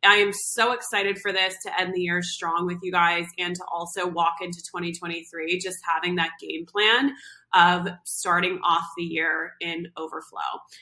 I 0.04 0.16
am 0.16 0.32
so 0.34 0.74
excited 0.74 1.18
for 1.20 1.32
this 1.32 1.56
to 1.64 1.80
end 1.80 1.94
the 1.94 2.02
year 2.02 2.22
strong 2.22 2.66
with 2.66 2.80
you 2.82 2.92
guys 2.92 3.26
and 3.38 3.56
to 3.56 3.64
also 3.72 4.08
walk 4.08 4.36
into 4.42 4.60
2023 4.60 5.60
just 5.60 5.78
having 5.86 6.16
that 6.16 6.32
game 6.40 6.66
plan 6.66 7.14
of 7.54 7.88
starting 8.04 8.60
off 8.64 8.86
the 8.98 9.04
year 9.04 9.54
in 9.62 9.88
overflow. 9.98 10.40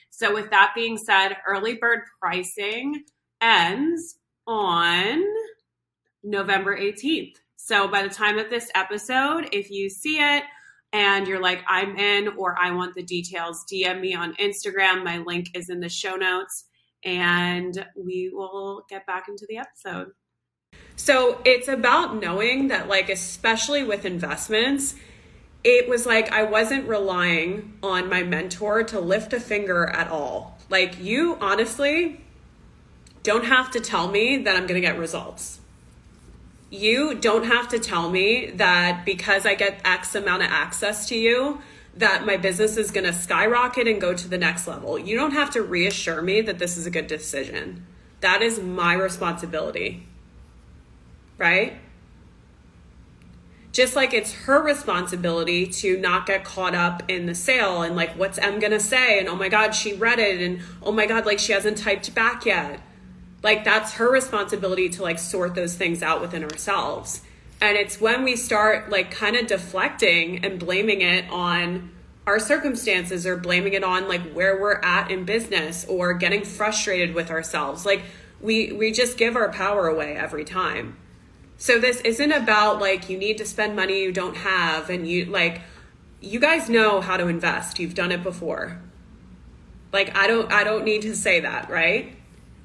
So, 0.09 0.33
with 0.33 0.51
that 0.51 0.71
being 0.75 0.97
said, 0.97 1.35
early 1.47 1.75
bird 1.75 1.99
pricing 2.19 3.03
ends 3.41 4.17
on 4.47 5.21
November 6.23 6.77
18th. 6.77 7.35
So 7.55 7.87
by 7.87 8.01
the 8.03 8.09
time 8.09 8.37
of 8.39 8.49
this 8.49 8.69
episode, 8.73 9.49
if 9.51 9.69
you 9.69 9.89
see 9.89 10.17
it 10.17 10.43
and 10.93 11.27
you're 11.27 11.41
like, 11.41 11.63
I'm 11.67 11.95
in 11.95 12.29
or 12.37 12.57
I 12.59 12.71
want 12.71 12.95
the 12.95 13.03
details, 13.03 13.63
DM 13.71 14.01
me 14.01 14.15
on 14.15 14.33
Instagram. 14.35 15.03
My 15.03 15.19
link 15.19 15.55
is 15.55 15.69
in 15.69 15.79
the 15.79 15.89
show 15.89 16.15
notes 16.15 16.65
and 17.03 17.85
we 17.95 18.31
will 18.33 18.85
get 18.89 19.05
back 19.05 19.27
into 19.27 19.45
the 19.47 19.57
episode. 19.57 20.11
So 20.95 21.41
it's 21.45 21.67
about 21.67 22.21
knowing 22.21 22.67
that, 22.67 22.87
like, 22.87 23.09
especially 23.09 23.83
with 23.83 24.05
investments, 24.05 24.95
it 25.63 25.87
was 25.89 26.05
like 26.05 26.31
I 26.31 26.43
wasn't 26.43 26.87
relying 26.87 27.77
on 27.81 28.09
my 28.09 28.23
mentor 28.23 28.83
to 28.83 28.99
lift 28.99 29.33
a 29.33 29.39
finger 29.39 29.87
at 29.87 30.09
all. 30.09 30.57
Like, 30.69 30.99
you 30.99 31.37
honestly 31.39 32.21
don't 33.23 33.45
have 33.45 33.71
to 33.71 33.79
tell 33.79 34.09
me 34.09 34.37
that 34.37 34.55
I'm 34.55 34.67
going 34.67 34.81
to 34.81 34.87
get 34.87 34.97
results 34.97 35.60
you 36.71 37.13
don't 37.15 37.43
have 37.43 37.67
to 37.67 37.79
tell 37.79 38.09
me 38.09 38.49
that 38.51 39.05
because 39.05 39.45
I 39.45 39.55
get 39.55 39.81
X 39.83 40.15
amount 40.15 40.43
of 40.43 40.49
access 40.49 41.07
to 41.09 41.17
you, 41.17 41.61
that 41.97 42.25
my 42.25 42.37
business 42.37 42.77
is 42.77 42.91
going 42.91 43.05
to 43.05 43.13
skyrocket 43.13 43.87
and 43.87 43.99
go 43.99 44.13
to 44.13 44.27
the 44.27 44.37
next 44.37 44.67
level. 44.67 44.97
You 44.97 45.17
don't 45.17 45.33
have 45.33 45.49
to 45.51 45.61
reassure 45.61 46.21
me 46.21 46.39
that 46.41 46.57
this 46.57 46.77
is 46.77 46.85
a 46.85 46.89
good 46.89 47.07
decision. 47.07 47.85
That 48.21 48.41
is 48.41 48.61
my 48.61 48.93
responsibility. 48.93 50.07
Right? 51.37 51.73
Just 53.73 53.97
like 53.97 54.13
it's 54.13 54.31
her 54.31 54.61
responsibility 54.61 55.67
to 55.67 55.97
not 55.97 56.25
get 56.25 56.45
caught 56.45 56.75
up 56.75 57.03
in 57.09 57.25
the 57.25 57.35
sale 57.35 57.81
and 57.81 57.97
like, 57.97 58.11
what's 58.11 58.37
M 58.37 58.59
gonna 58.59 58.79
say? 58.79 59.19
And 59.19 59.27
oh 59.27 59.35
my 59.35 59.49
God, 59.49 59.71
she 59.71 59.93
read 59.93 60.19
it. 60.19 60.41
And 60.41 60.61
oh 60.81 60.93
my 60.93 61.05
God, 61.05 61.25
like 61.25 61.39
she 61.39 61.51
hasn't 61.51 61.77
typed 61.77 62.13
back 62.15 62.45
yet 62.45 62.79
like 63.43 63.63
that's 63.63 63.93
her 63.93 64.11
responsibility 64.11 64.89
to 64.89 65.01
like 65.01 65.19
sort 65.19 65.55
those 65.55 65.75
things 65.75 66.03
out 66.03 66.21
within 66.21 66.43
ourselves. 66.43 67.21
And 67.59 67.77
it's 67.77 67.99
when 67.99 68.23
we 68.23 68.35
start 68.35 68.89
like 68.89 69.11
kind 69.11 69.35
of 69.35 69.47
deflecting 69.47 70.43
and 70.43 70.59
blaming 70.59 71.01
it 71.01 71.29
on 71.29 71.91
our 72.27 72.39
circumstances 72.39 73.25
or 73.25 73.37
blaming 73.37 73.73
it 73.73 73.83
on 73.83 74.07
like 74.07 74.21
where 74.33 74.59
we're 74.59 74.79
at 74.83 75.09
in 75.09 75.25
business 75.25 75.85
or 75.85 76.13
getting 76.13 76.43
frustrated 76.43 77.15
with 77.15 77.31
ourselves. 77.31 77.85
Like 77.85 78.03
we 78.39 78.71
we 78.71 78.91
just 78.91 79.17
give 79.17 79.35
our 79.35 79.51
power 79.51 79.87
away 79.87 80.15
every 80.15 80.45
time. 80.45 80.97
So 81.57 81.79
this 81.79 82.01
isn't 82.01 82.31
about 82.31 82.79
like 82.79 83.09
you 83.09 83.17
need 83.17 83.37
to 83.39 83.45
spend 83.45 83.75
money 83.75 84.03
you 84.03 84.11
don't 84.11 84.37
have 84.37 84.89
and 84.89 85.07
you 85.07 85.25
like 85.25 85.61
you 86.19 86.39
guys 86.39 86.69
know 86.69 87.01
how 87.01 87.17
to 87.17 87.27
invest. 87.27 87.79
You've 87.79 87.95
done 87.95 88.11
it 88.11 88.21
before. 88.21 88.79
Like 89.91 90.15
i 90.15 90.27
don't 90.27 90.51
i 90.51 90.63
don't 90.63 90.85
need 90.85 91.01
to 91.01 91.15
say 91.15 91.41
that 91.41 91.69
right 91.69 92.15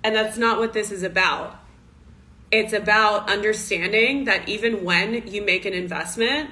and 0.07 0.15
that's 0.15 0.39
not 0.39 0.61
what 0.61 0.73
this 0.73 0.93
is 0.93 1.03
about. 1.03 1.59
It's 2.53 2.73
about 2.73 3.29
understanding 3.29 4.25
that 4.27 4.49
even 4.49 4.85
when 4.85 5.27
you 5.27 5.43
make 5.43 5.65
an 5.65 5.73
investment, 5.73 6.51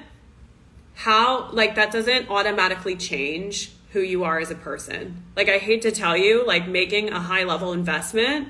how, 0.93 1.49
like, 1.51 1.75
that 1.75 1.89
doesn't 1.89 2.29
automatically 2.29 2.97
change 2.97 3.71
who 3.93 4.01
you 4.01 4.25
are 4.25 4.39
as 4.39 4.51
a 4.51 4.55
person. 4.55 5.23
Like, 5.37 5.47
I 5.47 5.57
hate 5.57 5.81
to 5.83 5.91
tell 5.91 6.17
you, 6.17 6.45
like, 6.45 6.67
making 6.67 7.11
a 7.11 7.19
high 7.21 7.45
level 7.45 7.71
investment 7.71 8.49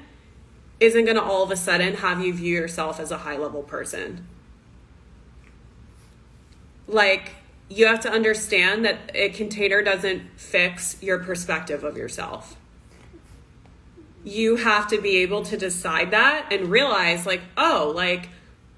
isn't 0.80 1.06
going 1.06 1.18
to 1.18 1.24
all 1.24 1.44
of 1.44 1.52
a 1.52 1.56
sudden 1.56 1.98
have 1.98 2.20
you 2.20 2.34
view 2.34 2.56
yourself 2.56 3.00
as 3.00 3.12
a 3.12 3.20
high 3.20 3.38
level 3.38 3.62
person. 3.62 4.26
Like, 6.88 7.34
you 7.70 7.86
have 7.86 8.00
to 8.00 8.12
understand 8.12 8.84
that 8.86 9.12
a 9.14 9.30
container 9.30 9.84
doesn't 9.84 10.40
fix 10.40 10.98
your 11.04 11.20
perspective 11.20 11.84
of 11.84 11.96
yourself 11.96 12.58
you 14.26 14.58
have 14.58 14.88
to 14.90 15.00
be 15.00 15.18
able 15.18 15.44
to 15.44 15.56
decide 15.56 16.12
that 16.12 16.52
and 16.52 16.68
realize 16.68 17.26
like 17.26 17.42
oh 17.56 17.94
like 17.96 18.28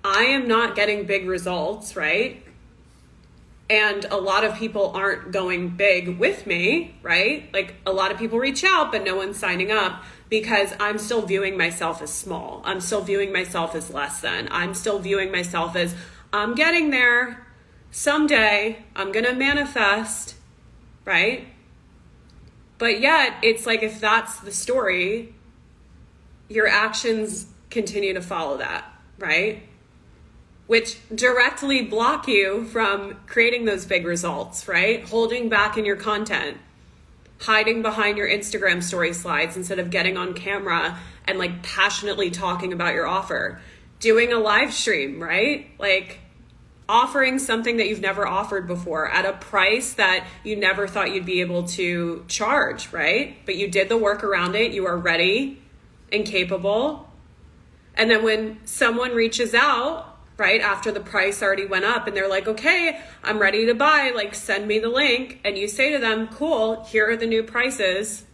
i 0.03 0.23
am 0.23 0.47
not 0.47 0.75
getting 0.75 1.05
big 1.05 1.27
results 1.27 1.95
right 1.95 2.43
and 3.69 4.05
a 4.05 4.17
lot 4.17 4.43
of 4.43 4.55
people 4.55 4.91
aren't 4.95 5.31
going 5.31 5.69
big 5.69 6.17
with 6.17 6.47
me, 6.47 6.95
right? 7.01 7.51
Like 7.53 7.75
a 7.86 7.91
lot 7.91 8.12
of 8.12 8.17
people 8.17 8.39
reach 8.39 8.63
out, 8.63 8.91
but 8.91 9.03
no 9.03 9.15
one's 9.15 9.38
signing 9.38 9.71
up 9.71 10.03
because 10.29 10.73
I'm 10.79 10.97
still 10.97 11.21
viewing 11.21 11.57
myself 11.57 12.01
as 12.01 12.13
small. 12.13 12.62
I'm 12.63 12.79
still 12.79 13.01
viewing 13.01 13.33
myself 13.33 13.75
as 13.75 13.93
less 13.93 14.21
than. 14.21 14.47
I'm 14.51 14.73
still 14.73 14.99
viewing 14.99 15.31
myself 15.31 15.75
as 15.75 15.95
I'm 16.31 16.55
getting 16.55 16.91
there. 16.91 17.45
Someday 17.91 18.86
I'm 18.95 19.12
going 19.12 19.25
to 19.25 19.33
manifest, 19.33 20.36
right? 21.03 21.47
But 22.77 23.01
yet, 23.01 23.33
it's 23.41 23.65
like 23.65 23.83
if 23.83 23.99
that's 23.99 24.39
the 24.39 24.51
story, 24.51 25.33
your 26.49 26.67
actions 26.67 27.47
continue 27.69 28.13
to 28.13 28.21
follow 28.21 28.57
that, 28.57 28.86
right? 29.17 29.63
Which 30.67 30.97
directly 31.13 31.83
block 31.83 32.27
you 32.27 32.65
from 32.65 33.15
creating 33.27 33.65
those 33.65 33.86
big 33.86 34.05
results, 34.05 34.67
right? 34.67 35.03
Holding 35.03 35.49
back 35.49 35.77
in 35.77 35.86
your 35.86 35.95
content, 35.95 36.57
hiding 37.41 37.81
behind 37.81 38.17
your 38.17 38.27
Instagram 38.27 38.81
story 38.81 39.13
slides 39.13 39.55
instead 39.55 39.79
of 39.79 39.89
getting 39.89 40.17
on 40.17 40.33
camera 40.33 40.97
and 41.25 41.38
like 41.38 41.63
passionately 41.63 42.31
talking 42.31 42.73
about 42.73 42.93
your 42.93 43.07
offer, 43.07 43.62
doing 43.99 44.31
a 44.33 44.39
live 44.39 44.73
stream, 44.73 45.21
right? 45.21 45.67
Like, 45.79 46.19
offering 46.89 47.38
something 47.38 47.77
that 47.77 47.88
you've 47.89 47.99
never 47.99 48.25
offered 48.25 48.65
before 48.65 49.10
at 49.10 49.25
a 49.25 49.33
price 49.33 49.93
that 49.95 50.25
you 50.45 50.55
never 50.55 50.88
thought 50.88 51.13
you'd 51.13 51.25
be 51.25 51.41
able 51.41 51.63
to 51.63 52.23
charge, 52.29 52.93
right? 52.93 53.36
But 53.45 53.57
you 53.57 53.69
did 53.69 53.89
the 53.89 53.97
work 53.97 54.23
around 54.23 54.55
it, 54.55 54.71
you 54.71 54.86
are 54.86 54.97
ready 54.97 55.62
and 56.11 56.25
capable. 56.25 57.09
And 57.95 58.09
then 58.09 58.23
when 58.23 58.59
someone 58.65 59.15
reaches 59.15 59.53
out, 59.53 60.17
right, 60.37 60.61
after 60.61 60.91
the 60.91 60.99
price 60.99 61.41
already 61.41 61.65
went 61.65 61.85
up 61.85 62.07
and 62.07 62.15
they're 62.15 62.29
like, 62.29 62.47
okay, 62.47 63.01
I'm 63.23 63.39
ready 63.39 63.65
to 63.65 63.73
buy, 63.73 64.11
like, 64.15 64.35
send 64.35 64.67
me 64.67 64.77
the 64.77 64.89
link. 64.89 65.39
And 65.43 65.57
you 65.57 65.67
say 65.67 65.91
to 65.91 65.97
them, 65.97 66.27
cool, 66.27 66.83
here 66.83 67.09
are 67.09 67.17
the 67.17 67.25
new 67.25 67.41
prices. 67.41 68.25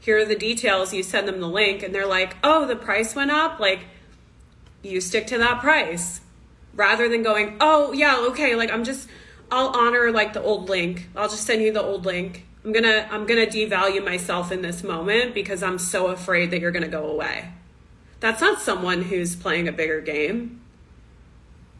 Here 0.00 0.18
are 0.18 0.24
the 0.24 0.34
details. 0.34 0.92
You 0.92 1.02
send 1.02 1.28
them 1.28 1.40
the 1.40 1.48
link 1.48 1.82
and 1.82 1.94
they're 1.94 2.06
like, 2.06 2.36
oh, 2.42 2.66
the 2.66 2.76
price 2.76 3.14
went 3.14 3.30
up. 3.30 3.60
Like, 3.60 3.86
you 4.82 5.00
stick 5.00 5.26
to 5.28 5.38
that 5.38 5.60
price 5.60 6.20
rather 6.74 7.08
than 7.08 7.22
going, 7.22 7.56
oh, 7.60 7.92
yeah, 7.92 8.16
okay, 8.30 8.54
like 8.54 8.72
I'm 8.72 8.84
just, 8.84 9.08
I'll 9.50 9.68
honor 9.68 10.10
like 10.10 10.32
the 10.32 10.42
old 10.42 10.68
link. 10.68 11.08
I'll 11.14 11.28
just 11.28 11.44
send 11.44 11.62
you 11.62 11.72
the 11.72 11.82
old 11.82 12.04
link. 12.04 12.46
I'm 12.68 12.74
gonna 12.74 13.08
I'm 13.10 13.24
gonna 13.24 13.46
devalue 13.46 14.04
myself 14.04 14.52
in 14.52 14.60
this 14.60 14.84
moment 14.84 15.32
because 15.32 15.62
I'm 15.62 15.78
so 15.78 16.08
afraid 16.08 16.50
that 16.50 16.60
you're 16.60 16.70
gonna 16.70 16.86
go 16.86 17.06
away. 17.08 17.48
That's 18.20 18.42
not 18.42 18.60
someone 18.60 19.04
who's 19.04 19.34
playing 19.34 19.68
a 19.68 19.72
bigger 19.72 20.02
game. 20.02 20.60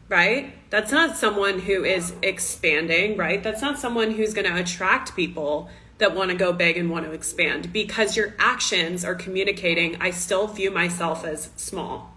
Right? 0.07 0.51
That's 0.71 0.91
not 0.91 1.15
someone 1.15 1.59
who 1.59 1.83
is 1.83 2.15
expanding, 2.23 3.17
right? 3.17 3.43
That's 3.43 3.61
not 3.61 3.77
someone 3.77 4.13
who's 4.13 4.33
gonna 4.33 4.55
attract 4.55 5.15
people 5.15 5.69
that 5.99 6.15
want 6.15 6.31
to 6.31 6.35
go 6.35 6.53
big 6.53 6.75
and 6.75 6.89
want 6.89 7.05
to 7.05 7.11
expand 7.11 7.71
because 7.71 8.17
your 8.17 8.33
actions 8.39 9.05
are 9.05 9.13
communicating 9.13 9.95
I 10.01 10.09
still 10.09 10.47
view 10.47 10.71
myself 10.71 11.23
as 11.23 11.51
small. 11.55 12.15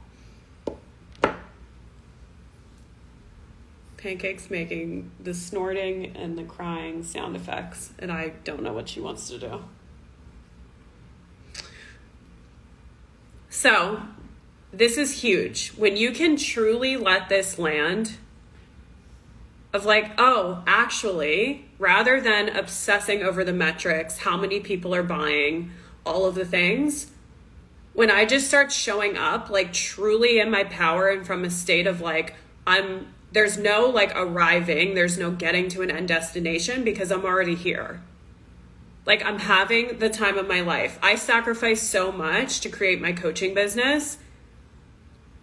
Pancake's 4.03 4.51
making 4.51 5.13
the 5.21 5.33
snorting 5.33 6.17
and 6.17 6.37
the 6.37 6.43
crying 6.43 7.05
sound 7.05 7.37
effects, 7.37 7.93
and 8.01 8.11
I 8.11 8.31
don't 8.43 8.63
know 8.63 8.73
what 8.73 8.89
she 8.89 9.01
wants 9.01 9.29
to 9.29 9.39
do. 9.39 9.65
So, 13.49 14.03
this 14.73 14.99
is 14.99 15.23
huge. 15.23 15.71
When 15.77 15.97
you 15.97 16.11
can 16.11 16.37
truly 16.37 16.97
let 16.97 17.29
this 17.29 17.61
land, 17.61 18.17
of 19.73 19.87
like, 19.87 20.11
oh, 20.19 20.63
actually, 20.67 21.67
rather 21.79 22.21
than 22.21 22.49
obsessing 22.49 23.23
over 23.23 23.45
the 23.45 23.53
metrics, 23.53 24.19
how 24.19 24.37
many 24.37 24.61
people 24.61 24.95
are 24.95 25.03
buying, 25.03 25.71
all 26.05 26.27
of 26.27 26.35
the 26.35 26.45
things, 26.45 27.07
when 27.93 28.11
I 28.11 28.25
just 28.25 28.49
start 28.49 28.73
showing 28.73 29.17
up 29.17 29.49
like 29.49 29.73
truly 29.73 30.41
in 30.41 30.51
my 30.51 30.65
power 30.65 31.09
and 31.09 31.27
from 31.27 31.45
a 31.45 31.51
state 31.51 31.87
of 31.87 32.01
like, 32.01 32.35
I'm 32.67 33.07
there's 33.33 33.57
no 33.59 33.87
like 33.87 34.13
arriving, 34.15 34.95
there's 34.95 35.19
no 35.19 35.31
getting 35.31 35.69
to 35.71 35.83
an 35.83 35.91
end 35.91 36.09
destination 36.09 36.85
because 36.85 37.11
I'm 37.11 37.25
already 37.25 37.55
here. 37.55 38.03
Like 39.07 39.25
I'm 39.25 39.39
having 39.39 39.99
the 39.99 40.09
time 40.09 40.39
of 40.39 40.47
my 40.47 40.61
life. 40.61 40.99
I 41.03 41.17
sacrifice 41.17 41.83
so 41.83 42.13
much 42.13 42.61
to 42.61 42.69
create 42.69 43.01
my 43.01 43.13
coaching 43.13 43.55
business. 43.55 44.19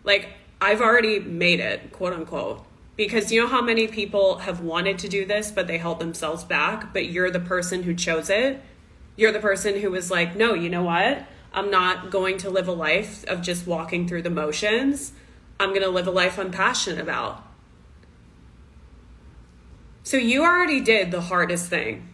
Like 0.04 0.30
I've 0.62 0.82
already 0.82 1.20
made 1.20 1.60
it, 1.60 1.92
quote 1.92 2.14
unquote. 2.14 2.66
Because 2.96 3.32
you 3.32 3.42
know 3.42 3.48
how 3.48 3.62
many 3.62 3.88
people 3.88 4.40
have 4.40 4.60
wanted 4.60 5.00
to 5.00 5.08
do 5.08 5.26
this, 5.26 5.52
but 5.52 5.68
they 5.68 5.78
held 5.78 6.00
themselves 6.00 6.44
back, 6.44 6.92
but 6.92 7.06
you're 7.06 7.32
the 7.32 7.40
person 7.40 7.84
who 7.84 7.96
chose 7.96 8.30
it. 8.30 8.62
You're 9.16 9.32
the 9.32 9.40
person 9.40 9.80
who 9.80 9.90
was 9.90 10.12
like, 10.12 10.36
no, 10.36 10.54
you 10.54 10.70
know 10.70 10.84
what? 10.84 11.26
I'm 11.54 11.72
not 11.72 12.12
going 12.12 12.38
to 12.40 12.50
live 12.50 12.68
a 12.68 12.74
life 12.74 13.26
of 13.26 13.42
just 13.42 13.66
walking 13.66 14.08
through 14.08 14.24
the 14.24 14.30
motions. 14.30 15.14
I'm 15.60 15.70
going 15.70 15.82
to 15.82 15.90
live 15.90 16.08
a 16.08 16.12
life 16.12 16.38
I'm 16.38 16.52
passionate 16.52 17.00
about. 17.00 17.49
So 20.10 20.18
you 20.18 20.44
already 20.44 20.82
did 20.82 21.12
the 21.12 21.22
hardest 21.22 21.68
thing. 21.68 22.10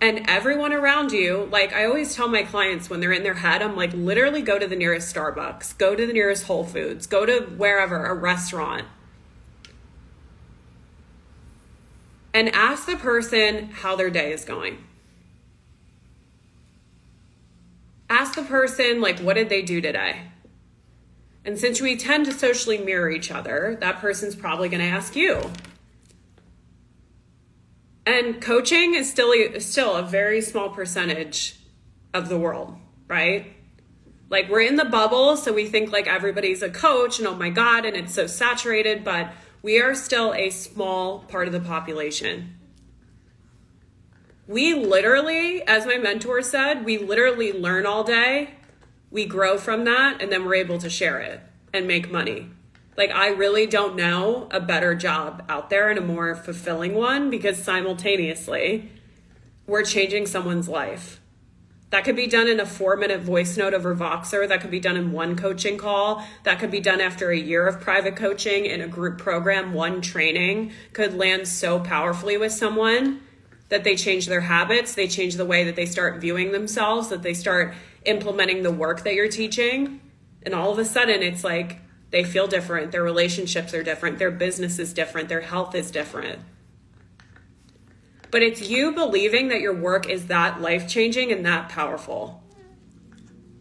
And 0.00 0.28
everyone 0.28 0.72
around 0.72 1.12
you, 1.12 1.48
like 1.52 1.72
I 1.72 1.84
always 1.84 2.16
tell 2.16 2.26
my 2.26 2.42
clients 2.42 2.90
when 2.90 2.98
they're 2.98 3.12
in 3.12 3.22
their 3.22 3.34
head, 3.34 3.62
I'm 3.62 3.76
like, 3.76 3.92
literally 3.92 4.42
go 4.42 4.58
to 4.58 4.66
the 4.66 4.74
nearest 4.74 5.14
Starbucks, 5.14 5.78
go 5.78 5.94
to 5.94 6.04
the 6.04 6.12
nearest 6.12 6.46
Whole 6.46 6.64
Foods, 6.64 7.06
go 7.06 7.24
to 7.26 7.42
wherever, 7.56 8.06
a 8.06 8.12
restaurant. 8.12 8.88
And 12.34 12.48
ask 12.48 12.86
the 12.86 12.96
person 12.96 13.70
how 13.70 13.94
their 13.94 14.10
day 14.10 14.32
is 14.32 14.44
going. 14.44 14.78
Ask 18.08 18.34
the 18.34 18.42
person, 18.42 19.00
like, 19.00 19.20
what 19.20 19.34
did 19.34 19.48
they 19.48 19.62
do 19.62 19.80
today? 19.80 20.22
And 21.44 21.58
since 21.58 21.80
we 21.80 21.96
tend 21.96 22.26
to 22.26 22.32
socially 22.32 22.78
mirror 22.78 23.10
each 23.10 23.30
other, 23.30 23.78
that 23.80 23.98
person's 23.98 24.34
probably 24.34 24.68
going 24.68 24.82
to 24.82 24.88
ask 24.88 25.16
you. 25.16 25.50
And 28.04 28.40
coaching 28.42 28.94
is 28.94 29.10
still 29.10 29.32
still 29.60 29.94
a 29.94 30.02
very 30.02 30.40
small 30.40 30.70
percentage 30.70 31.56
of 32.12 32.28
the 32.28 32.38
world, 32.38 32.76
right? 33.08 33.52
Like 34.28 34.48
we're 34.48 34.62
in 34.62 34.76
the 34.76 34.84
bubble, 34.84 35.36
so 35.36 35.52
we 35.52 35.66
think 35.66 35.92
like 35.92 36.06
everybody's 36.06 36.62
a 36.62 36.70
coach 36.70 37.18
and 37.18 37.28
oh 37.28 37.34
my 37.34 37.50
god 37.50 37.84
and 37.84 37.96
it's 37.96 38.14
so 38.14 38.26
saturated, 38.26 39.04
but 39.04 39.32
we 39.62 39.80
are 39.80 39.94
still 39.94 40.34
a 40.34 40.50
small 40.50 41.20
part 41.20 41.46
of 41.46 41.52
the 41.52 41.60
population. 41.60 42.56
We 44.46 44.74
literally, 44.74 45.62
as 45.62 45.86
my 45.86 45.96
mentor 45.96 46.42
said, 46.42 46.84
we 46.84 46.98
literally 46.98 47.52
learn 47.52 47.86
all 47.86 48.02
day 48.02 48.54
we 49.10 49.26
grow 49.26 49.58
from 49.58 49.84
that 49.84 50.22
and 50.22 50.30
then 50.30 50.44
we're 50.44 50.54
able 50.54 50.78
to 50.78 50.90
share 50.90 51.18
it 51.18 51.40
and 51.72 51.86
make 51.86 52.10
money. 52.10 52.48
Like, 52.96 53.10
I 53.10 53.28
really 53.28 53.66
don't 53.66 53.96
know 53.96 54.48
a 54.50 54.60
better 54.60 54.94
job 54.94 55.44
out 55.48 55.70
there 55.70 55.88
and 55.88 55.98
a 55.98 56.02
more 56.02 56.34
fulfilling 56.34 56.94
one 56.94 57.30
because 57.30 57.62
simultaneously 57.62 58.90
we're 59.66 59.84
changing 59.84 60.26
someone's 60.26 60.68
life. 60.68 61.20
That 61.90 62.04
could 62.04 62.14
be 62.14 62.28
done 62.28 62.46
in 62.46 62.60
a 62.60 62.66
four 62.66 62.96
minute 62.96 63.20
voice 63.20 63.56
note 63.56 63.74
over 63.74 63.94
Voxer. 63.96 64.46
That 64.48 64.60
could 64.60 64.70
be 64.70 64.80
done 64.80 64.96
in 64.96 65.10
one 65.10 65.36
coaching 65.36 65.76
call. 65.76 66.24
That 66.44 66.60
could 66.60 66.70
be 66.70 66.80
done 66.80 67.00
after 67.00 67.30
a 67.30 67.36
year 67.36 67.66
of 67.66 67.80
private 67.80 68.14
coaching 68.14 68.66
in 68.66 68.80
a 68.80 68.86
group 68.86 69.18
program. 69.18 69.72
One 69.72 70.00
training 70.00 70.72
could 70.92 71.14
land 71.14 71.48
so 71.48 71.80
powerfully 71.80 72.36
with 72.36 72.52
someone 72.52 73.22
that 73.70 73.84
they 73.84 73.96
change 73.96 74.26
their 74.26 74.40
habits, 74.40 74.94
they 74.94 75.06
change 75.08 75.34
the 75.34 75.44
way 75.44 75.64
that 75.64 75.76
they 75.76 75.86
start 75.86 76.20
viewing 76.20 76.52
themselves, 76.52 77.08
that 77.08 77.22
they 77.22 77.34
start 77.34 77.74
implementing 78.04 78.62
the 78.62 78.70
work 78.70 79.04
that 79.04 79.14
you're 79.14 79.28
teaching. 79.28 80.00
And 80.42 80.54
all 80.54 80.72
of 80.72 80.78
a 80.78 80.84
sudden, 80.84 81.22
it's 81.22 81.44
like 81.44 81.80
they 82.10 82.24
feel 82.24 82.46
different, 82.46 82.92
their 82.92 83.02
relationships 83.02 83.72
are 83.74 83.82
different, 83.82 84.18
their 84.18 84.30
business 84.30 84.78
is 84.78 84.92
different, 84.92 85.28
their 85.28 85.42
health 85.42 85.74
is 85.74 85.90
different. 85.90 86.40
But 88.30 88.42
it's 88.42 88.68
you 88.68 88.92
believing 88.92 89.48
that 89.48 89.60
your 89.60 89.74
work 89.74 90.08
is 90.08 90.26
that 90.26 90.60
life 90.60 90.88
changing 90.88 91.32
and 91.32 91.44
that 91.46 91.68
powerful. 91.68 92.42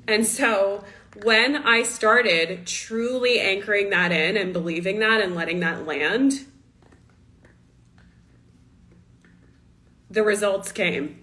And 0.07 0.25
so 0.25 0.83
when 1.23 1.55
I 1.55 1.83
started 1.83 2.65
truly 2.65 3.39
anchoring 3.39 3.89
that 3.89 4.11
in 4.11 4.37
and 4.37 4.53
believing 4.53 4.99
that 4.99 5.21
and 5.21 5.35
letting 5.35 5.59
that 5.61 5.85
land, 5.85 6.45
the 10.09 10.23
results 10.23 10.71
came, 10.71 11.19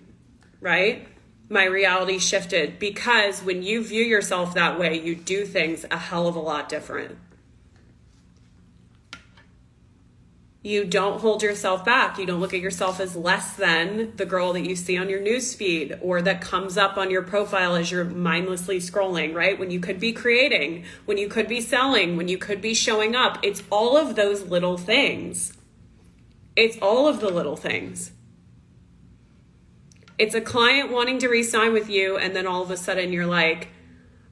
right? 0.60 1.08
My 1.48 1.64
reality 1.64 2.18
shifted 2.18 2.78
because 2.78 3.42
when 3.42 3.62
you 3.62 3.84
view 3.84 4.04
yourself 4.04 4.54
that 4.54 4.78
way, 4.78 5.00
you 5.00 5.14
do 5.14 5.44
things 5.46 5.84
a 5.90 5.98
hell 5.98 6.28
of 6.28 6.36
a 6.36 6.40
lot 6.40 6.68
different. 6.68 7.18
You 10.62 10.84
don't 10.84 11.20
hold 11.20 11.42
yourself 11.42 11.84
back. 11.84 12.18
You 12.18 12.26
don't 12.26 12.40
look 12.40 12.54
at 12.54 12.60
yourself 12.60 13.00
as 13.00 13.16
less 13.16 13.54
than 13.56 14.14
the 14.16 14.26
girl 14.26 14.52
that 14.54 14.66
you 14.68 14.76
see 14.76 14.98
on 14.98 15.08
your 15.08 15.20
newsfeed 15.20 15.98
or 16.02 16.22
that 16.22 16.40
comes 16.40 16.76
up 16.76 16.98
on 16.98 17.10
your 17.10 17.22
profile 17.22 17.76
as 17.76 17.90
you're 17.92 18.04
mindlessly 18.04 18.78
scrolling, 18.78 19.34
right? 19.34 19.58
When 19.58 19.70
you 19.70 19.80
could 19.80 20.00
be 20.00 20.12
creating, 20.12 20.84
when 21.04 21.18
you 21.18 21.28
could 21.28 21.48
be 21.48 21.60
selling, 21.60 22.16
when 22.16 22.28
you 22.28 22.38
could 22.38 22.60
be 22.60 22.74
showing 22.74 23.14
up. 23.16 23.38
It's 23.44 23.62
all 23.70 23.96
of 23.96 24.16
those 24.16 24.44
little 24.44 24.78
things 24.78 25.52
It's 26.56 26.78
all 26.82 27.08
of 27.08 27.20
the 27.20 27.30
little 27.30 27.56
things. 27.56 28.12
It's 30.18 30.34
a 30.34 30.40
client 30.40 30.90
wanting 30.90 31.18
to 31.18 31.28
re-sign 31.28 31.72
with 31.72 31.90
you, 31.90 32.16
and 32.16 32.34
then 32.34 32.46
all 32.46 32.62
of 32.62 32.70
a 32.70 32.76
sudden 32.76 33.12
you're 33.12 33.26
like, 33.26 33.68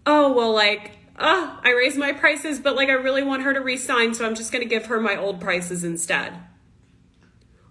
oh, 0.07 0.33
well, 0.33 0.53
like, 0.53 0.99
oh, 1.19 1.61
I 1.63 1.71
raised 1.71 1.99
my 1.99 2.13
prices, 2.13 2.59
but 2.59 2.77
like 2.77 2.89
I 2.89 2.93
really 2.93 3.23
want 3.23 3.43
her 3.43 3.53
to 3.53 3.61
re-sign, 3.61 4.15
so 4.15 4.27
I'm 4.27 4.35
just 4.35 4.53
gonna 4.53 4.65
give 4.65 4.87
her 4.87 5.01
my 5.01 5.17
old 5.17 5.41
prices 5.41 5.85
instead. 5.85 6.35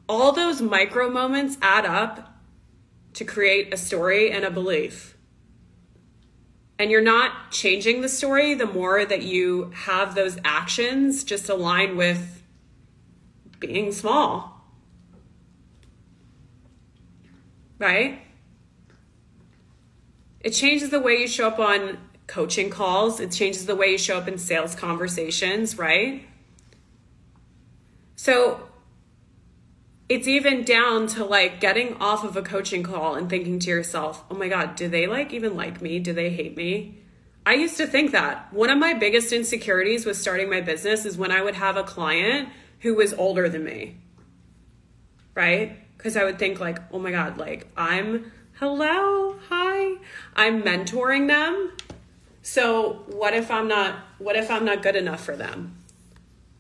All 0.08 0.32
those 0.32 0.62
micro 0.62 1.10
moments 1.10 1.58
add 1.62 1.86
up 1.86 2.38
to 3.13 3.23
create 3.23 3.73
a 3.73 3.78
story 3.78 4.32
and 4.32 4.43
a 4.43 4.52
belief. 4.52 5.17
And 6.78 6.91
you're 6.91 7.02
not 7.02 7.52
changing 7.52 8.02
the 8.02 8.10
story 8.10 8.56
the 8.56 8.65
more 8.65 9.06
that 9.06 9.21
you 9.21 9.71
have 9.73 10.15
those 10.15 10.38
actions 10.43 11.23
just 11.23 11.47
align 11.47 11.95
with 11.95 12.43
being 13.60 13.91
small. 13.91 14.52
Right? 17.84 18.22
It 20.39 20.52
changes 20.52 20.89
the 20.89 21.00
way 21.00 21.17
you 21.17 21.28
show 21.28 21.48
up 21.48 21.60
on 21.60 21.98
coaching 22.28 22.69
calls, 22.69 23.19
it 23.19 23.32
changes 23.32 23.65
the 23.65 23.76
way 23.76 23.91
you 23.91 23.98
show 23.98 24.17
up 24.17 24.28
in 24.28 24.38
sales 24.38 24.74
conversations, 24.74 25.78
right? 25.78 26.26
So 28.15 28.69
it's 30.08 30.28
even 30.28 30.63
down 30.63 31.08
to 31.08 31.26
like 31.26 31.60
getting 31.60 31.96
off 31.96 32.24
of 32.24 32.38
a 32.38 32.41
coaching 32.41 32.84
call 32.84 33.15
and 33.15 33.30
thinking 33.30 33.60
to 33.60 33.69
yourself, 33.69 34.24
oh 34.32 34.36
my 34.36 34.48
God, 34.48 34.76
do 34.76 34.88
they 34.88 35.06
like 35.06 35.34
even 35.34 35.56
like 35.56 35.82
me? 35.82 36.00
Do 36.00 36.13
they 36.13 36.30
hate 36.30 36.56
me? 36.56 37.00
I 37.46 37.56
used 37.56 37.76
to 37.78 37.88
think 37.88 38.12
that. 38.12 38.54
One 38.54 38.69
of 38.69 38.78
my 38.78 38.93
biggest 38.93 39.34
insecurities 39.34 40.06
with 40.06 40.15
starting 40.15 40.50
my 40.50 40.62
business 40.62 41.06
is 41.06 41.17
when 41.17 41.32
I 41.32 41.41
would 41.41 41.56
have 41.56 41.76
a 41.76 41.84
client 41.84 42.48
who 42.80 42.96
was 42.96 43.13
older 43.13 43.50
than 43.50 43.65
me, 43.65 43.98
right? 45.36 45.83
Because 46.03 46.17
I 46.17 46.25
would 46.25 46.37
think 46.37 46.59
like, 46.59 46.79
oh 46.91 46.99
my 46.99 47.11
god, 47.11 47.37
like 47.37 47.65
I'm 47.77 48.29
hello, 48.59 49.37
hi, 49.47 49.95
I'm 50.35 50.61
mentoring 50.61 51.29
them. 51.29 51.71
So 52.41 53.03
what 53.07 53.33
if 53.33 53.49
I'm 53.49 53.69
not 53.69 53.95
what 54.19 54.35
if 54.35 54.51
I'm 54.51 54.65
not 54.65 54.83
good 54.83 54.97
enough 54.97 55.23
for 55.23 55.37
them? 55.37 55.77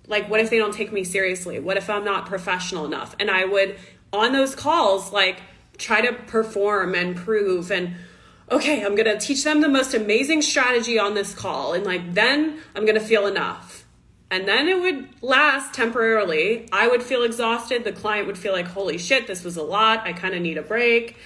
Like 0.07 0.29
what 0.29 0.39
if 0.39 0.49
they 0.49 0.57
don't 0.57 0.73
take 0.73 0.93
me 0.93 1.03
seriously? 1.03 1.59
What 1.59 1.75
if 1.75 1.89
I'm 1.89 2.05
not 2.05 2.25
professional 2.25 2.85
enough? 2.85 3.17
And 3.19 3.29
I 3.29 3.43
would 3.43 3.75
on 4.13 4.31
those 4.31 4.55
calls 4.55 5.11
like 5.11 5.41
try 5.77 5.99
to 5.99 6.13
perform 6.13 6.95
and 6.95 7.13
prove 7.13 7.69
and 7.69 7.95
okay, 8.49 8.85
I'm 8.85 8.95
going 8.95 9.07
to 9.07 9.17
teach 9.17 9.43
them 9.43 9.59
the 9.59 9.67
most 9.67 9.93
amazing 9.93 10.41
strategy 10.41 10.97
on 10.97 11.15
this 11.15 11.33
call 11.33 11.73
and 11.73 11.83
like 11.83 12.13
then 12.13 12.59
I'm 12.75 12.85
going 12.85 12.99
to 12.99 13.05
feel 13.05 13.27
enough 13.27 13.82
and 14.33 14.47
then 14.47 14.67
it 14.67 14.81
would 14.81 15.09
last 15.21 15.75
temporarily. 15.75 16.67
I 16.71 16.87
would 16.87 17.03
feel 17.03 17.21
exhausted. 17.21 17.83
The 17.83 17.91
client 17.91 18.25
would 18.25 18.35
feel 18.35 18.51
like, 18.51 18.65
holy 18.65 18.97
shit, 18.97 19.27
this 19.27 19.43
was 19.43 19.57
a 19.57 19.61
lot. 19.61 20.07
I 20.07 20.13
kind 20.13 20.33
of 20.33 20.41
need 20.41 20.57
a 20.57 20.63
break. 20.63 21.17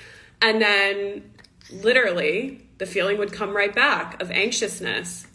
And 0.41 0.62
then 0.62 1.32
literally, 1.72 2.67
the 2.80 2.86
feeling 2.86 3.17
would 3.17 3.32
come 3.32 3.56
right 3.56 3.74
back 3.74 4.22
of 4.22 4.30
anxiousness. 4.30 5.26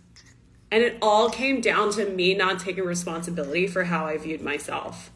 And 0.70 0.82
it 0.82 0.98
all 1.00 1.30
came 1.30 1.62
down 1.62 1.92
to 1.92 2.10
me 2.10 2.34
not 2.34 2.60
taking 2.60 2.84
responsibility 2.84 3.66
for 3.66 3.84
how 3.84 4.04
I 4.04 4.18
viewed 4.18 4.42
myself. 4.42 5.10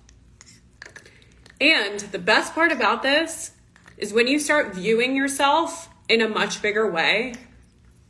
And 1.61 2.01
the 2.01 2.19
best 2.19 2.55
part 2.55 2.73
about 2.73 3.03
this 3.03 3.51
is 3.99 4.15
when 4.15 4.29
you 4.29 4.39
start 4.39 4.75
viewing 4.75 5.15
yourself 5.15 5.91
in 6.09 6.23
a 6.23 6.29
much 6.29 6.63
bigger 6.63 6.91
way 6.91 7.35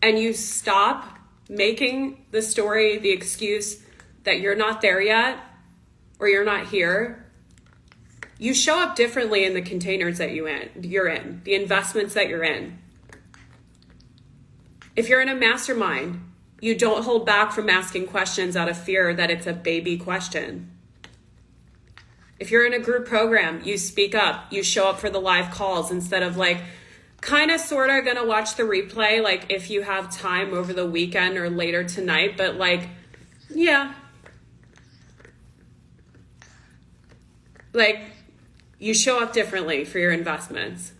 and 0.00 0.20
you 0.20 0.32
stop 0.32 1.18
making 1.48 2.26
the 2.30 2.42
story 2.42 2.98
the 2.98 3.10
excuse 3.10 3.82
that 4.26 4.40
you're 4.40 4.54
not 4.54 4.82
there 4.82 5.00
yet 5.00 5.38
or 6.18 6.28
you're 6.28 6.44
not 6.44 6.66
here, 6.66 7.24
you 8.38 8.52
show 8.52 8.78
up 8.78 8.94
differently 8.94 9.44
in 9.44 9.54
the 9.54 9.62
containers 9.62 10.18
that 10.18 10.32
you 10.32 10.46
in, 10.46 10.68
you're 10.82 11.08
in, 11.08 11.40
the 11.44 11.54
investments 11.54 12.14
that 12.14 12.28
you're 12.28 12.44
in. 12.44 12.78
If 14.94 15.08
you're 15.08 15.22
in 15.22 15.28
a 15.28 15.34
mastermind, 15.34 16.22
you 16.60 16.74
don't 16.74 17.04
hold 17.04 17.24
back 17.24 17.52
from 17.52 17.70
asking 17.70 18.06
questions 18.08 18.56
out 18.56 18.68
of 18.68 18.76
fear 18.76 19.14
that 19.14 19.30
it's 19.30 19.46
a 19.46 19.52
baby 19.52 19.96
question. 19.96 20.70
If 22.38 22.50
you're 22.50 22.66
in 22.66 22.74
a 22.74 22.78
group 22.78 23.06
program, 23.06 23.62
you 23.64 23.78
speak 23.78 24.14
up, 24.14 24.52
you 24.52 24.62
show 24.62 24.88
up 24.88 24.98
for 24.98 25.08
the 25.08 25.20
live 25.20 25.50
calls 25.50 25.90
instead 25.90 26.22
of 26.22 26.36
like, 26.36 26.62
kind 27.20 27.50
of 27.50 27.60
sort 27.60 27.90
of 27.90 28.04
gonna 28.04 28.24
watch 28.24 28.56
the 28.56 28.62
replay, 28.62 29.22
like 29.22 29.46
if 29.48 29.70
you 29.70 29.82
have 29.82 30.14
time 30.14 30.52
over 30.52 30.72
the 30.72 30.86
weekend 30.86 31.36
or 31.36 31.50
later 31.50 31.82
tonight, 31.82 32.36
but 32.36 32.56
like, 32.56 32.88
yeah, 33.48 33.94
like 37.76 38.00
you 38.78 38.92
show 38.94 39.22
up 39.22 39.32
differently 39.32 39.84
for 39.84 39.98
your 39.98 40.12
investments. 40.12 40.92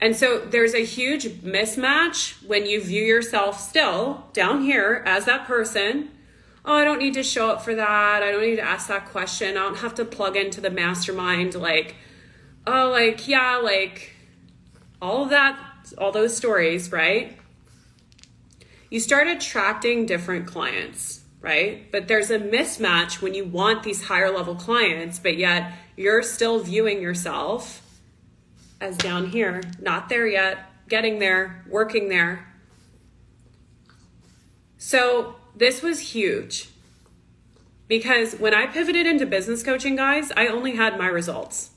And 0.00 0.14
so 0.14 0.38
there's 0.38 0.74
a 0.74 0.84
huge 0.84 1.26
mismatch 1.40 2.46
when 2.46 2.66
you 2.66 2.82
view 2.82 3.02
yourself 3.02 3.60
still 3.60 4.26
down 4.32 4.62
here 4.62 5.02
as 5.06 5.24
that 5.24 5.46
person. 5.46 6.10
Oh, 6.64 6.74
I 6.74 6.84
don't 6.84 6.98
need 6.98 7.14
to 7.14 7.22
show 7.22 7.48
up 7.48 7.62
for 7.62 7.74
that. 7.74 8.22
I 8.22 8.30
don't 8.30 8.42
need 8.42 8.56
to 8.56 8.62
ask 8.62 8.88
that 8.88 9.06
question. 9.06 9.56
I 9.56 9.60
don't 9.60 9.78
have 9.78 9.94
to 9.94 10.04
plug 10.04 10.36
into 10.36 10.60
the 10.60 10.70
mastermind. 10.70 11.54
Like, 11.54 11.96
oh, 12.66 12.90
like, 12.90 13.26
yeah, 13.26 13.56
like 13.56 14.14
all 15.00 15.22
of 15.24 15.30
that, 15.30 15.58
all 15.96 16.12
those 16.12 16.36
stories, 16.36 16.92
right? 16.92 17.38
You 18.90 19.00
start 19.00 19.28
attracting 19.28 20.06
different 20.06 20.46
clients 20.46 21.22
right? 21.46 21.92
But 21.92 22.08
there's 22.08 22.32
a 22.32 22.40
mismatch 22.40 23.22
when 23.22 23.32
you 23.32 23.44
want 23.44 23.84
these 23.84 24.02
higher 24.02 24.34
level 24.34 24.56
clients, 24.56 25.20
but 25.20 25.36
yet 25.36 25.74
you're 25.94 26.20
still 26.24 26.58
viewing 26.58 27.00
yourself 27.00 27.82
as 28.80 28.96
down 28.96 29.28
here, 29.28 29.62
not 29.80 30.08
there 30.08 30.26
yet, 30.26 30.58
getting 30.88 31.20
there, 31.20 31.64
working 31.68 32.08
there. 32.08 32.52
So 34.76 35.36
this 35.54 35.82
was 35.82 36.00
huge 36.00 36.68
because 37.86 38.34
when 38.34 38.52
I 38.52 38.66
pivoted 38.66 39.06
into 39.06 39.24
business 39.24 39.62
coaching, 39.62 39.94
guys, 39.94 40.32
I 40.36 40.48
only 40.48 40.74
had 40.74 40.98
my 40.98 41.06
results. 41.06 41.70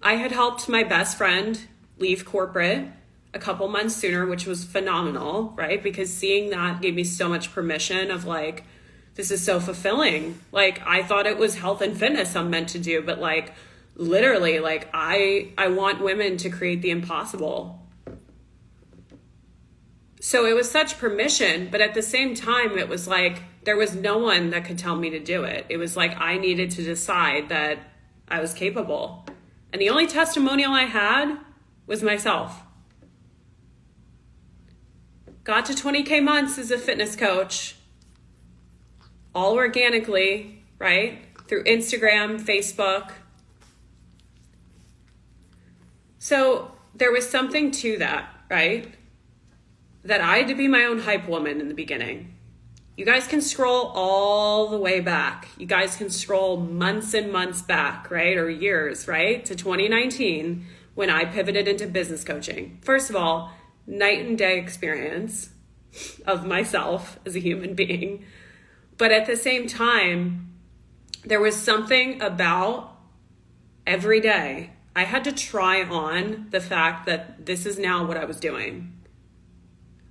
I 0.00 0.14
had 0.14 0.30
helped 0.30 0.68
my 0.68 0.84
best 0.84 1.18
friend 1.18 1.66
leave 1.98 2.24
corporate 2.24 2.90
a 3.34 3.38
couple 3.38 3.68
months 3.68 3.96
sooner, 3.96 4.26
which 4.26 4.46
was 4.46 4.64
phenomenal, 4.64 5.52
right? 5.56 5.82
Because 5.82 6.12
seeing 6.12 6.50
that 6.50 6.80
gave 6.80 6.94
me 6.94 7.04
so 7.04 7.28
much 7.28 7.52
permission 7.52 8.10
of 8.10 8.24
like, 8.24 8.64
this 9.14 9.30
is 9.30 9.42
so 9.44 9.60
fulfilling. 9.60 10.38
Like 10.52 10.80
I 10.86 11.02
thought 11.02 11.26
it 11.26 11.38
was 11.38 11.56
health 11.56 11.82
and 11.82 11.96
fitness 11.96 12.36
I'm 12.36 12.50
meant 12.50 12.70
to 12.70 12.78
do, 12.78 13.02
but 13.02 13.18
like 13.18 13.52
literally, 13.96 14.60
like 14.60 14.88
I 14.94 15.52
I 15.58 15.68
want 15.68 16.00
women 16.00 16.36
to 16.38 16.50
create 16.50 16.82
the 16.82 16.90
impossible. 16.90 17.84
So 20.20 20.46
it 20.46 20.54
was 20.54 20.70
such 20.70 20.98
permission, 20.98 21.68
but 21.70 21.80
at 21.80 21.94
the 21.94 22.02
same 22.02 22.34
time, 22.34 22.78
it 22.78 22.88
was 22.88 23.06
like 23.06 23.42
there 23.64 23.76
was 23.76 23.94
no 23.94 24.18
one 24.18 24.50
that 24.50 24.64
could 24.64 24.78
tell 24.78 24.96
me 24.96 25.10
to 25.10 25.20
do 25.20 25.44
it. 25.44 25.66
It 25.68 25.76
was 25.76 25.96
like 25.96 26.18
I 26.18 26.38
needed 26.38 26.70
to 26.72 26.82
decide 26.82 27.50
that 27.50 27.78
I 28.28 28.40
was 28.40 28.54
capable. 28.54 29.26
And 29.72 29.82
the 29.82 29.90
only 29.90 30.06
testimonial 30.06 30.72
I 30.72 30.84
had 30.84 31.38
was 31.86 32.02
myself 32.02 32.62
got 35.48 35.64
to 35.64 35.72
20K 35.72 36.22
months 36.22 36.58
as 36.58 36.70
a 36.70 36.76
fitness 36.76 37.16
coach, 37.16 37.74
all 39.34 39.54
organically, 39.54 40.62
right? 40.78 41.22
Through 41.46 41.64
Instagram, 41.64 42.38
Facebook. 42.38 43.12
So 46.18 46.72
there 46.94 47.10
was 47.10 47.26
something 47.26 47.70
to 47.70 47.96
that, 47.96 48.28
right? 48.50 48.94
That 50.04 50.20
I 50.20 50.36
had 50.36 50.48
to 50.48 50.54
be 50.54 50.68
my 50.68 50.84
own 50.84 50.98
hype 50.98 51.26
woman 51.26 51.62
in 51.62 51.68
the 51.68 51.74
beginning. 51.74 52.34
You 52.98 53.06
guys 53.06 53.26
can 53.26 53.40
scroll 53.40 53.86
all 53.94 54.68
the 54.68 54.78
way 54.78 55.00
back. 55.00 55.48
You 55.56 55.64
guys 55.64 55.96
can 55.96 56.10
scroll 56.10 56.58
months 56.58 57.14
and 57.14 57.32
months 57.32 57.62
back, 57.62 58.10
right? 58.10 58.36
Or 58.36 58.50
years, 58.50 59.08
right? 59.08 59.42
To 59.46 59.56
2019 59.56 60.66
when 60.94 61.08
I 61.08 61.24
pivoted 61.24 61.66
into 61.66 61.86
business 61.86 62.22
coaching. 62.22 62.80
First 62.82 63.08
of 63.08 63.16
all, 63.16 63.54
night 63.88 64.24
and 64.24 64.36
day 64.36 64.58
experience 64.58 65.50
of 66.26 66.46
myself 66.46 67.18
as 67.26 67.34
a 67.34 67.40
human 67.40 67.74
being. 67.74 68.24
But 68.98 69.10
at 69.10 69.26
the 69.26 69.36
same 69.36 69.66
time, 69.66 70.52
there 71.24 71.40
was 71.40 71.56
something 71.56 72.20
about 72.20 72.96
every 73.86 74.20
day 74.20 74.70
I 74.94 75.04
had 75.04 75.24
to 75.24 75.32
try 75.32 75.82
on 75.82 76.48
the 76.50 76.60
fact 76.60 77.06
that 77.06 77.46
this 77.46 77.66
is 77.66 77.78
now 77.78 78.04
what 78.04 78.16
I 78.16 78.24
was 78.24 78.38
doing. 78.38 78.92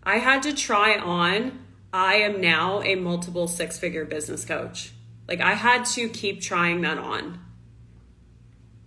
I 0.02 0.18
had 0.18 0.44
to 0.44 0.54
try 0.54 0.98
on, 0.98 1.60
I 1.92 2.16
am 2.16 2.40
now 2.42 2.82
a 2.82 2.96
multiple 2.96 3.48
six 3.48 3.78
figure 3.78 4.06
business 4.06 4.46
coach. 4.46 4.94
Like 5.28 5.42
I 5.42 5.54
had 5.54 5.86
to 5.88 6.08
keep 6.08 6.42
trying 6.42 6.82
that 6.82 6.98
on. 6.98 7.40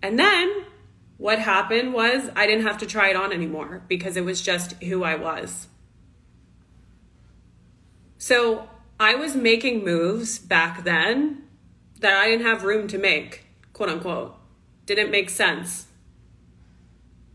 And 0.03 0.19
then 0.19 0.65
what 1.21 1.39
happened 1.39 1.93
was 1.93 2.31
I 2.35 2.47
didn't 2.47 2.65
have 2.65 2.79
to 2.79 2.87
try 2.87 3.11
it 3.11 3.15
on 3.17 3.31
anymore 3.31 3.83
because 3.89 4.17
it 4.17 4.25
was 4.25 4.41
just 4.41 4.83
who 4.83 5.05
I 5.05 5.17
was. 5.17 5.69
So 8.17 8.71
I 8.99 9.17
was 9.17 9.37
making 9.37 9.85
moves 9.85 10.39
back 10.39 10.83
then 10.83 11.43
that 11.99 12.15
I 12.15 12.31
didn't 12.31 12.47
have 12.47 12.65
room 12.65 12.89
to 12.89 12.97
make, 12.97 13.45
quote 13.75 13.91
unquote. 13.91 14.35
Didn't 14.87 15.11
make 15.11 15.29
sense. 15.29 15.89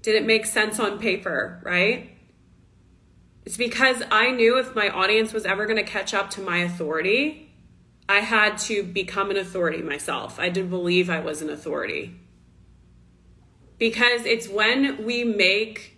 Didn't 0.01 0.25
make 0.25 0.47
sense 0.47 0.79
on 0.79 0.97
paper, 0.97 1.61
right? 1.63 2.09
It's 3.45 3.55
because 3.55 4.01
I 4.09 4.31
knew 4.31 4.57
if 4.57 4.73
my 4.73 4.89
audience 4.89 5.31
was 5.31 5.45
ever 5.45 5.67
going 5.67 5.77
to 5.77 5.83
catch 5.83 6.11
up 6.15 6.31
to 6.31 6.41
my 6.41 6.57
authority, 6.57 7.53
I 8.09 8.21
had 8.21 8.57
to 8.61 8.81
become 8.81 9.29
an 9.29 9.37
authority 9.37 9.83
myself. 9.83 10.39
I 10.39 10.49
didn't 10.49 10.71
believe 10.71 11.07
I 11.07 11.19
was 11.19 11.43
an 11.43 11.51
authority. 11.51 12.15
Because 13.77 14.25
it's 14.25 14.47
when 14.47 15.05
we 15.05 15.23
make 15.23 15.97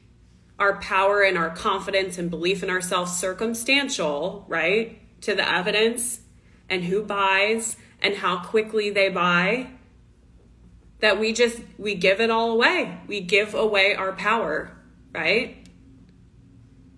our 0.60 0.80
power 0.80 1.22
and 1.22 1.38
our 1.38 1.52
confidence 1.52 2.18
and 2.18 2.30
belief 2.30 2.63
in 2.63 2.70
ourselves 2.70 3.18
circumstantial, 3.18 4.46
right, 4.48 5.00
to 5.22 5.36
the 5.36 5.48
evidence 5.48 6.22
and 6.70 6.84
who 6.86 7.04
buys 7.04 7.78
and 8.02 8.16
how 8.16 8.40
quickly 8.44 8.90
they 8.90 9.10
buy 9.10 9.68
that 11.00 11.20
we 11.20 11.32
just 11.32 11.62
we 11.78 11.96
give 11.96 12.20
it 12.20 12.30
all 12.30 12.52
away. 12.52 12.98
We 13.08 13.22
give 13.22 13.54
away 13.54 13.96
our 13.96 14.13
power, 14.13 14.72
right? 15.13 15.68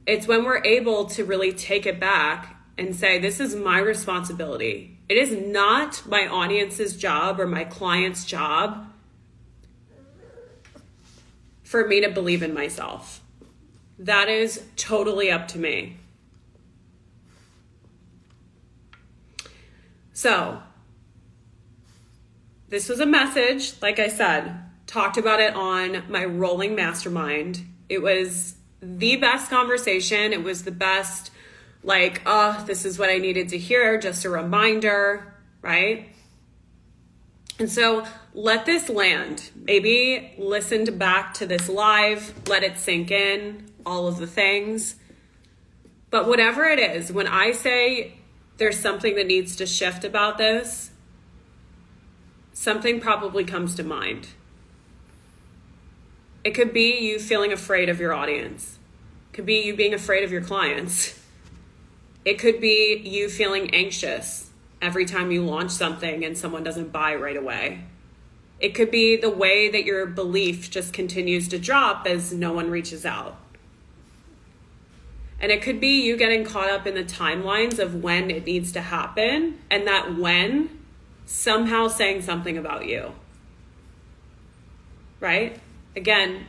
It's 0.05 0.27
when 0.27 0.45
we're 0.45 0.63
able 0.63 1.05
to 1.07 1.25
really 1.25 1.51
take 1.51 1.85
it 1.85 1.99
back 1.99 2.55
and 2.77 2.95
say 2.95 3.19
this 3.19 3.39
is 3.39 3.55
my 3.55 3.79
responsibility. 3.79 4.99
It 5.09 5.17
is 5.17 5.31
not 5.31 6.05
my 6.07 6.27
audience's 6.27 6.95
job 6.95 7.39
or 7.39 7.47
my 7.47 7.65
client's 7.65 8.25
job 8.25 8.85
for 11.69 11.85
me 11.85 12.01
to 12.01 12.09
believe 12.09 12.41
in 12.41 12.51
myself. 12.51 13.21
That 13.99 14.27
is 14.27 14.63
totally 14.75 15.29
up 15.29 15.47
to 15.49 15.59
me. 15.59 15.97
So, 20.11 20.63
this 22.69 22.89
was 22.89 22.99
a 22.99 23.05
message, 23.05 23.79
like 23.83 23.99
I 23.99 24.07
said, 24.07 24.51
talked 24.87 25.19
about 25.19 25.39
it 25.39 25.53
on 25.53 26.05
my 26.09 26.25
rolling 26.25 26.73
mastermind. 26.73 27.63
It 27.87 28.01
was 28.01 28.55
the 28.81 29.17
best 29.17 29.51
conversation. 29.51 30.33
It 30.33 30.43
was 30.43 30.63
the 30.63 30.71
best, 30.71 31.29
like, 31.83 32.23
oh, 32.25 32.63
this 32.65 32.83
is 32.83 32.97
what 32.97 33.11
I 33.11 33.19
needed 33.19 33.49
to 33.49 33.59
hear, 33.59 33.99
just 33.99 34.25
a 34.25 34.29
reminder, 34.31 35.35
right? 35.61 36.09
And 37.59 37.69
so 37.69 38.05
let 38.33 38.65
this 38.65 38.87
land. 38.87 39.51
Maybe 39.53 40.33
listened 40.37 40.97
back 40.97 41.33
to 41.35 41.45
this 41.45 41.67
live, 41.67 42.33
let 42.47 42.63
it 42.63 42.77
sink 42.77 43.11
in, 43.11 43.69
all 43.85 44.07
of 44.07 44.17
the 44.17 44.27
things. 44.27 44.95
But 46.09 46.27
whatever 46.27 46.63
it 46.63 46.79
is, 46.79 47.11
when 47.11 47.27
I 47.27 47.51
say 47.51 48.13
there's 48.57 48.79
something 48.79 49.15
that 49.15 49.27
needs 49.27 49.57
to 49.57 49.65
shift 49.65 50.05
about 50.05 50.37
this, 50.37 50.91
something 52.53 53.01
probably 53.01 53.43
comes 53.43 53.75
to 53.75 53.83
mind. 53.83 54.29
It 56.45 56.51
could 56.51 56.71
be 56.71 56.99
you 56.99 57.19
feeling 57.19 57.51
afraid 57.51 57.89
of 57.89 57.99
your 57.99 58.13
audience. 58.13 58.79
It 59.31 59.35
could 59.35 59.45
be 59.45 59.61
you 59.61 59.75
being 59.75 59.93
afraid 59.93 60.23
of 60.23 60.31
your 60.31 60.41
clients. 60.41 61.19
It 62.23 62.39
could 62.39 62.61
be 62.61 63.01
you 63.03 63.27
feeling 63.29 63.73
anxious 63.73 64.48
every 64.81 65.05
time 65.05 65.31
you 65.31 65.43
launch 65.43 65.71
something 65.71 66.23
and 66.23 66.37
someone 66.37 66.63
doesn't 66.63 66.91
buy 66.91 67.15
right 67.15 67.37
away. 67.37 67.83
It 68.59 68.75
could 68.75 68.91
be 68.91 69.15
the 69.15 69.29
way 69.29 69.69
that 69.69 69.85
your 69.85 70.05
belief 70.05 70.69
just 70.69 70.93
continues 70.93 71.47
to 71.49 71.59
drop 71.59 72.05
as 72.05 72.33
no 72.33 72.51
one 72.51 72.69
reaches 72.69 73.05
out. 73.05 73.37
And 75.39 75.51
it 75.51 75.61
could 75.61 75.79
be 75.79 76.01
you 76.01 76.17
getting 76.17 76.43
caught 76.43 76.69
up 76.69 76.85
in 76.85 76.95
the 76.95 77.03
timelines 77.03 77.79
of 77.79 78.03
when 78.03 78.29
it 78.29 78.45
needs 78.45 78.73
to 78.73 78.81
happen 78.81 79.59
and 79.69 79.87
that 79.87 80.17
when 80.17 80.69
somehow 81.25 81.87
saying 81.87 82.21
something 82.23 82.57
about 82.57 82.85
you. 82.85 83.13
Right? 85.21 85.59
Again, 85.95 86.45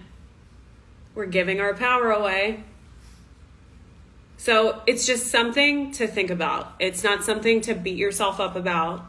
we're 1.14 1.26
giving 1.26 1.60
our 1.60 1.74
power 1.74 2.10
away. 2.10 2.64
So 4.40 4.80
it's 4.86 5.06
just 5.06 5.26
something 5.26 5.92
to 5.92 6.06
think 6.06 6.30
about. 6.30 6.72
It's 6.78 7.04
not 7.04 7.22
something 7.22 7.60
to 7.60 7.74
beat 7.74 7.98
yourself 7.98 8.40
up 8.40 8.56
about. 8.56 9.04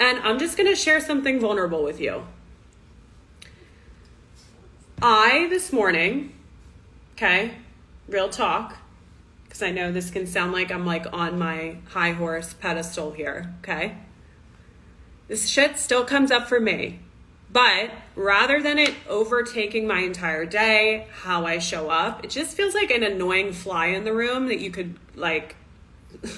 And 0.00 0.20
I'm 0.20 0.38
just 0.38 0.56
going 0.56 0.70
to 0.70 0.74
share 0.74 1.02
something 1.02 1.38
vulnerable 1.38 1.84
with 1.84 2.00
you. 2.00 2.24
I, 5.02 5.48
this 5.50 5.70
morning, 5.70 6.32
okay, 7.12 7.56
real 8.08 8.30
talk, 8.30 8.78
because 9.42 9.62
I 9.62 9.70
know 9.70 9.92
this 9.92 10.10
can 10.10 10.26
sound 10.26 10.52
like 10.52 10.72
I'm 10.72 10.86
like 10.86 11.04
on 11.12 11.38
my 11.38 11.76
high 11.88 12.12
horse 12.12 12.54
pedestal 12.54 13.12
here, 13.12 13.54
okay? 13.58 13.98
This 15.28 15.46
shit 15.46 15.78
still 15.78 16.06
comes 16.06 16.30
up 16.30 16.48
for 16.48 16.58
me. 16.58 17.00
But 17.54 17.92
rather 18.16 18.60
than 18.60 18.80
it 18.80 18.94
overtaking 19.08 19.86
my 19.86 20.00
entire 20.00 20.44
day, 20.44 21.06
how 21.22 21.46
I 21.46 21.58
show 21.58 21.88
up, 21.88 22.24
it 22.24 22.30
just 22.30 22.56
feels 22.56 22.74
like 22.74 22.90
an 22.90 23.04
annoying 23.04 23.52
fly 23.52 23.86
in 23.86 24.02
the 24.02 24.12
room 24.12 24.48
that 24.48 24.58
you 24.58 24.72
could 24.72 24.96
like 25.14 25.54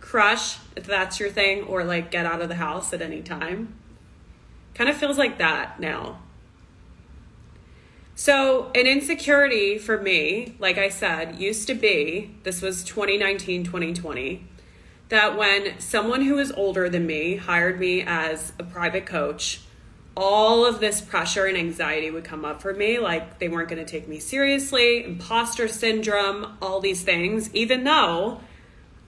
crush 0.00 0.58
if 0.76 0.84
that's 0.84 1.18
your 1.18 1.30
thing 1.30 1.62
or 1.62 1.82
like 1.82 2.10
get 2.10 2.26
out 2.26 2.42
of 2.42 2.50
the 2.50 2.56
house 2.56 2.92
at 2.92 3.00
any 3.00 3.22
time. 3.22 3.72
Kind 4.74 4.90
of 4.90 4.96
feels 4.96 5.16
like 5.16 5.38
that 5.38 5.80
now. 5.80 6.18
So, 8.14 8.70
an 8.74 8.86
insecurity 8.86 9.78
for 9.78 9.96
me, 9.96 10.56
like 10.58 10.76
I 10.76 10.90
said, 10.90 11.40
used 11.40 11.68
to 11.68 11.74
be 11.74 12.32
this 12.42 12.60
was 12.60 12.84
2019, 12.84 13.64
2020 13.64 14.46
that 15.08 15.38
when 15.38 15.80
someone 15.80 16.20
who 16.20 16.38
is 16.38 16.52
older 16.52 16.90
than 16.90 17.06
me 17.06 17.36
hired 17.36 17.80
me 17.80 18.02
as 18.02 18.52
a 18.58 18.62
private 18.62 19.06
coach, 19.06 19.62
all 20.20 20.66
of 20.66 20.80
this 20.80 21.00
pressure 21.00 21.46
and 21.46 21.56
anxiety 21.56 22.10
would 22.10 22.24
come 22.24 22.44
up 22.44 22.60
for 22.60 22.74
me. 22.74 22.98
Like 22.98 23.38
they 23.38 23.48
weren't 23.48 23.70
going 23.70 23.84
to 23.84 23.90
take 23.90 24.06
me 24.06 24.18
seriously, 24.18 25.02
imposter 25.02 25.66
syndrome, 25.66 26.58
all 26.60 26.80
these 26.80 27.02
things, 27.02 27.52
even 27.54 27.84
though 27.84 28.42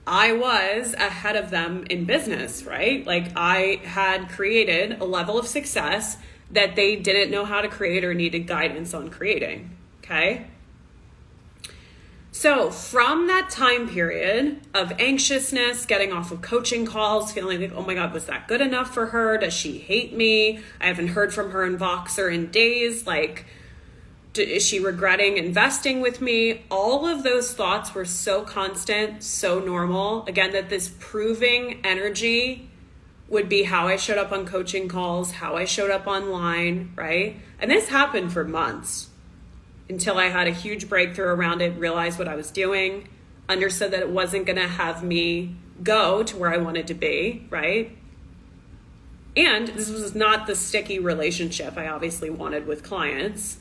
I 0.07 0.33
was 0.33 0.95
ahead 0.95 1.35
of 1.35 1.51
them 1.51 1.85
in 1.87 2.05
business, 2.05 2.63
right? 2.63 3.05
Like 3.05 3.31
I 3.35 3.79
had 3.83 4.27
created 4.29 4.99
a 4.99 5.05
level 5.05 5.37
of 5.37 5.45
success 5.45 6.17
that 6.49 6.75
they 6.75 6.95
didn't 6.95 7.29
know 7.29 7.45
how 7.45 7.61
to 7.61 7.67
create 7.67 8.03
or 8.03 8.15
needed 8.15 8.47
guidance 8.47 8.95
on 8.95 9.11
creating. 9.11 9.69
Okay. 10.03 10.47
So, 12.35 12.71
from 12.71 13.27
that 13.27 13.51
time 13.51 13.87
period 13.87 14.59
of 14.73 14.91
anxiousness, 14.99 15.85
getting 15.85 16.11
off 16.11 16.31
of 16.31 16.41
coaching 16.41 16.83
calls, 16.83 17.31
feeling 17.31 17.61
like, 17.61 17.73
oh 17.75 17.83
my 17.83 17.93
God, 17.93 18.11
was 18.11 18.25
that 18.25 18.47
good 18.47 18.59
enough 18.59 18.91
for 18.91 19.05
her? 19.05 19.37
Does 19.37 19.53
she 19.53 19.77
hate 19.77 20.17
me? 20.17 20.59
I 20.81 20.87
haven't 20.87 21.09
heard 21.09 21.31
from 21.31 21.51
her 21.51 21.63
in 21.63 21.77
Voxer 21.77 22.33
in 22.33 22.49
days. 22.49 23.05
Like, 23.05 23.45
is 24.35 24.65
she 24.65 24.79
regretting 24.79 25.37
investing 25.37 26.01
with 26.01 26.21
me? 26.21 26.63
All 26.71 27.05
of 27.05 27.21
those 27.21 27.53
thoughts 27.53 27.93
were 27.93 28.03
so 28.03 28.41
constant, 28.41 29.21
so 29.21 29.59
normal. 29.59 30.25
Again, 30.25 30.53
that 30.53 30.69
this 30.69 30.91
proving 30.99 31.81
energy 31.83 32.67
would 33.29 33.47
be 33.47 33.61
how 33.61 33.87
I 33.87 33.95
showed 33.95 34.17
up 34.17 34.31
on 34.31 34.47
coaching 34.47 34.87
calls, 34.87 35.33
how 35.33 35.55
I 35.55 35.65
showed 35.65 35.91
up 35.91 36.07
online, 36.07 36.93
right? 36.95 37.39
And 37.59 37.69
this 37.69 37.89
happened 37.89 38.33
for 38.33 38.43
months 38.43 39.11
until 39.89 40.17
I 40.17 40.27
had 40.29 40.47
a 40.47 40.51
huge 40.51 40.89
breakthrough 40.89 41.27
around 41.27 41.61
it, 41.61 41.77
realized 41.77 42.17
what 42.17 42.27
I 42.27 42.35
was 42.35 42.51
doing, 42.51 43.07
understood 43.49 43.91
that 43.91 44.01
it 44.01 44.09
wasn't 44.09 44.45
going 44.45 44.57
to 44.57 44.67
have 44.67 45.03
me 45.03 45.55
go 45.81 46.23
to 46.23 46.37
where 46.37 46.53
I 46.53 46.57
wanted 46.57 46.87
to 46.87 46.93
be, 46.93 47.45
right? 47.49 47.95
And 49.35 49.69
this 49.69 49.89
was 49.89 50.13
not 50.13 50.47
the 50.47 50.55
sticky 50.55 50.99
relationship 50.99 51.77
I 51.77 51.87
obviously 51.87 52.29
wanted 52.29 52.67
with 52.67 52.83
clients. 52.83 53.57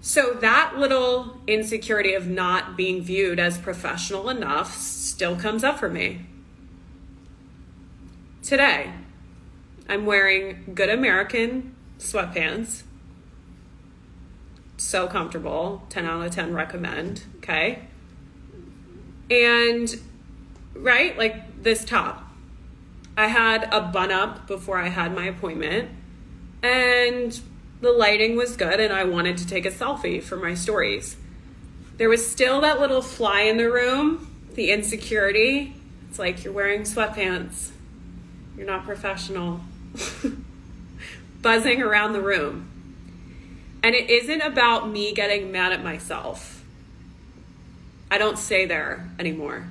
So 0.00 0.34
that 0.34 0.78
little 0.78 1.38
insecurity 1.46 2.14
of 2.14 2.28
not 2.28 2.76
being 2.76 3.02
viewed 3.02 3.38
as 3.40 3.58
professional 3.58 4.28
enough 4.28 4.74
still 4.76 5.36
comes 5.36 5.64
up 5.64 5.78
for 5.78 5.88
me. 5.88 6.26
Today, 8.42 8.92
I'm 9.88 10.06
wearing 10.06 10.72
good 10.74 10.88
American 10.88 11.74
sweatpants 11.98 12.82
so 14.78 15.06
comfortable. 15.06 15.82
10 15.90 16.06
out 16.06 16.24
of 16.24 16.30
10 16.32 16.54
recommend 16.54 17.24
okay? 17.38 17.80
And 19.30 19.94
right 20.74 21.16
like 21.18 21.62
this 21.62 21.84
top. 21.84 22.24
I 23.16 23.26
had 23.26 23.68
a 23.72 23.80
bun 23.80 24.12
up 24.12 24.46
before 24.46 24.78
i 24.78 24.88
had 24.88 25.12
my 25.12 25.26
appointment 25.26 25.90
and 26.62 27.40
the 27.80 27.90
lighting 27.90 28.36
was 28.36 28.56
good 28.56 28.78
and 28.78 28.92
i 28.92 29.04
wanted 29.04 29.36
to 29.38 29.46
take 29.46 29.66
a 29.66 29.70
selfie 29.70 30.22
for 30.22 30.36
my 30.36 30.54
stories. 30.54 31.16
There 31.96 32.08
was 32.08 32.28
still 32.30 32.60
that 32.60 32.78
little 32.78 33.02
fly 33.02 33.42
in 33.42 33.56
the 33.56 33.70
room 33.70 34.24
the 34.54 34.70
insecurity. 34.72 35.74
It's 36.08 36.18
like 36.18 36.42
you're 36.42 36.52
wearing 36.52 36.82
sweatpants. 36.82 37.70
You're 38.56 38.66
not 38.66 38.84
professional. 38.84 39.60
Buzzing 41.42 41.80
around 41.80 42.12
the 42.12 42.20
room 42.20 42.77
and 43.82 43.94
it 43.94 44.10
isn't 44.10 44.40
about 44.40 44.88
me 44.88 45.12
getting 45.12 45.52
mad 45.52 45.72
at 45.72 45.82
myself. 45.82 46.64
I 48.10 48.18
don't 48.18 48.38
stay 48.38 48.66
there 48.66 49.08
anymore. 49.18 49.68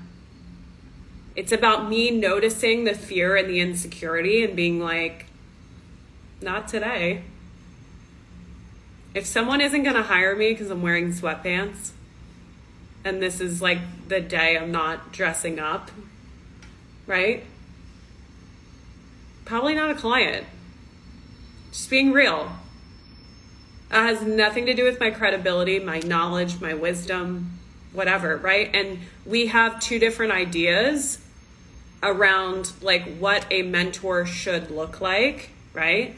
It's 1.36 1.52
about 1.52 1.90
me 1.90 2.12
noticing 2.12 2.84
the 2.84 2.94
fear 2.94 3.36
and 3.36 3.50
the 3.50 3.60
insecurity 3.60 4.44
and 4.44 4.56
being 4.56 4.80
like, 4.80 5.26
not 6.42 6.68
today. 6.68 7.24
If 9.14 9.26
someone 9.26 9.62
isn't 9.62 9.84
going 9.84 9.96
to 9.96 10.04
hire 10.04 10.36
me 10.36 10.52
because 10.52 10.70
I'm 10.70 10.82
wearing 10.82 11.12
sweatpants, 11.12 11.92
and 13.04 13.22
this 13.22 13.40
is 13.40 13.62
like 13.62 13.80
the 14.08 14.20
day 14.20 14.58
I'm 14.58 14.72
not 14.72 15.12
dressing 15.12 15.60
up, 15.60 15.92
right? 17.06 17.44
Probably 19.46 19.76
not 19.76 19.92
a 19.92 19.96
client. 19.96 20.46
Just 21.72 21.90
being 21.90 22.12
real. 22.12 22.52
Has 23.90 24.22
nothing 24.22 24.66
to 24.66 24.74
do 24.74 24.84
with 24.84 25.00
my 25.00 25.12
credibility, 25.12 25.80
my 25.80 26.00
knowledge, 26.00 26.60
my 26.60 26.74
wisdom, 26.74 27.58
whatever, 27.94 28.38
right? 28.38 28.70
And 28.74 29.00
we 29.26 29.48
have 29.48 29.80
two 29.80 29.98
different 29.98 30.34
ideas 30.34 31.20
around 32.04 32.72
like 32.82 33.18
what 33.18 33.46
a 33.50 33.62
mentor 33.64 34.26
should 34.26 34.70
look 34.70 35.02
like, 35.02 35.52
right? 35.74 36.16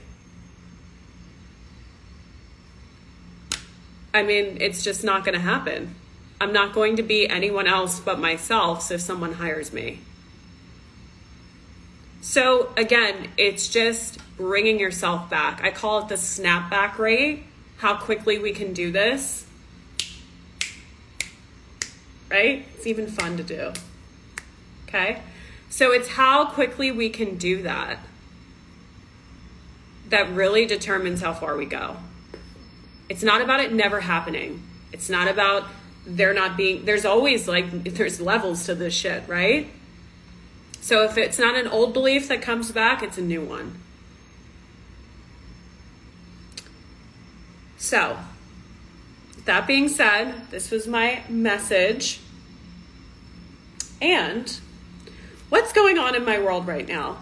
I 4.14 4.24
mean, 4.24 4.58
it's 4.60 4.84
just 4.84 5.04
not 5.04 5.24
going 5.24 5.36
to 5.36 5.42
happen. 5.42 5.96
I'm 6.42 6.54
not 6.54 6.74
going 6.74 6.96
to 6.96 7.04
be 7.04 7.28
anyone 7.30 7.68
else 7.68 8.00
but 8.00 8.20
myself 8.20 8.92
if 8.92 9.02
someone 9.02 9.34
hires 9.34 9.72
me. 9.72 10.00
So, 12.22 12.74
again, 12.76 13.30
it's 13.38 13.70
just 13.70 14.20
bringing 14.38 14.80
yourself 14.80 15.30
back. 15.30 15.64
I 15.64 15.72
call 15.72 16.00
it 16.00 16.10
the 16.10 16.16
snapback 16.16 16.98
rate, 16.98 17.46
how 17.80 17.96
quickly 17.96 18.38
we 18.38 18.52
can 18.52 18.74
do 18.74 18.92
this. 18.92 19.46
Right? 22.30 22.66
It's 22.76 22.86
even 22.86 23.08
fun 23.08 23.38
to 23.38 23.44
do. 23.44 23.74
Okay? 24.88 25.22
So, 25.70 25.92
it's 25.92 26.10
how 26.10 26.46
quickly 26.46 26.92
we 26.92 27.10
can 27.10 27.38
do 27.38 27.62
that 27.64 28.00
that 30.10 30.32
really 30.32 30.66
determines 30.66 31.22
how 31.22 31.34
far 31.34 31.56
we 31.56 31.66
go. 31.66 31.98
It's 33.08 33.24
not 33.24 33.42
about 33.42 33.60
it 33.60 33.72
never 33.72 34.02
happening. 34.02 34.64
It's 34.92 35.10
not 35.10 35.28
about 35.28 35.68
there 36.06 36.34
not 36.34 36.58
being, 36.58 36.86
there's 36.86 37.06
always 37.06 37.48
like, 37.48 37.84
there's 37.96 38.20
levels 38.20 38.66
to 38.66 38.76
this 38.76 38.94
shit, 38.94 39.28
right? 39.28 39.70
So 40.82 41.04
if 41.04 41.18
it's 41.18 41.40
not 41.40 41.56
an 41.56 41.68
old 41.68 41.94
belief 41.94 42.28
that 42.30 42.42
comes 42.42 42.72
back, 42.72 43.04
it's 43.04 43.18
a 43.18 43.22
new 43.22 43.42
one. 43.42 43.80
So, 47.80 48.18
that 49.46 49.66
being 49.66 49.88
said, 49.88 50.50
this 50.52 50.70
was 50.70 50.86
my 50.86 51.24
message. 51.30 52.20
And 54.02 54.60
what's 55.48 55.72
going 55.72 55.98
on 55.98 56.14
in 56.14 56.26
my 56.26 56.40
world 56.40 56.68
right 56.68 56.88
now? 56.88 57.20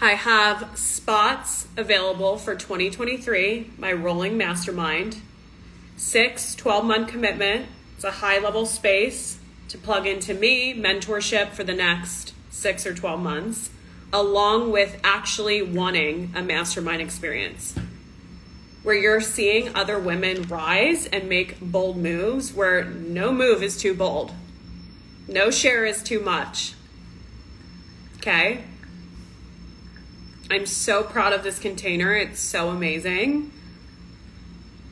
I 0.00 0.12
have 0.12 0.78
spots 0.78 1.68
available 1.76 2.38
for 2.38 2.54
2023, 2.54 3.72
my 3.76 3.92
rolling 3.92 4.38
mastermind. 4.38 5.18
Six, 5.98 6.54
12 6.54 6.84
month 6.86 7.08
commitment. 7.08 7.66
It's 7.96 8.04
a 8.04 8.10
high 8.10 8.38
level 8.38 8.64
space 8.64 9.38
to 9.68 9.76
plug 9.76 10.06
into 10.06 10.32
me, 10.32 10.74
mentorship 10.74 11.50
for 11.50 11.64
the 11.64 11.74
next 11.74 12.32
six 12.48 12.86
or 12.86 12.94
12 12.94 13.20
months, 13.20 13.70
along 14.10 14.72
with 14.72 14.98
actually 15.04 15.60
wanting 15.60 16.32
a 16.34 16.40
mastermind 16.40 17.02
experience 17.02 17.74
where 18.82 18.94
you're 18.94 19.20
seeing 19.20 19.74
other 19.74 19.98
women 19.98 20.42
rise 20.44 21.06
and 21.06 21.28
make 21.28 21.60
bold 21.60 21.96
moves 21.96 22.52
where 22.52 22.84
no 22.84 23.32
move 23.32 23.62
is 23.62 23.76
too 23.76 23.94
bold, 23.94 24.32
no 25.28 25.50
share 25.50 25.84
is 25.84 26.02
too 26.02 26.20
much. 26.20 26.74
Okay? 28.16 28.64
I'm 30.50 30.66
so 30.66 31.02
proud 31.02 31.32
of 31.32 31.42
this 31.42 31.58
container. 31.58 32.14
It's 32.14 32.40
so 32.40 32.70
amazing. 32.70 33.52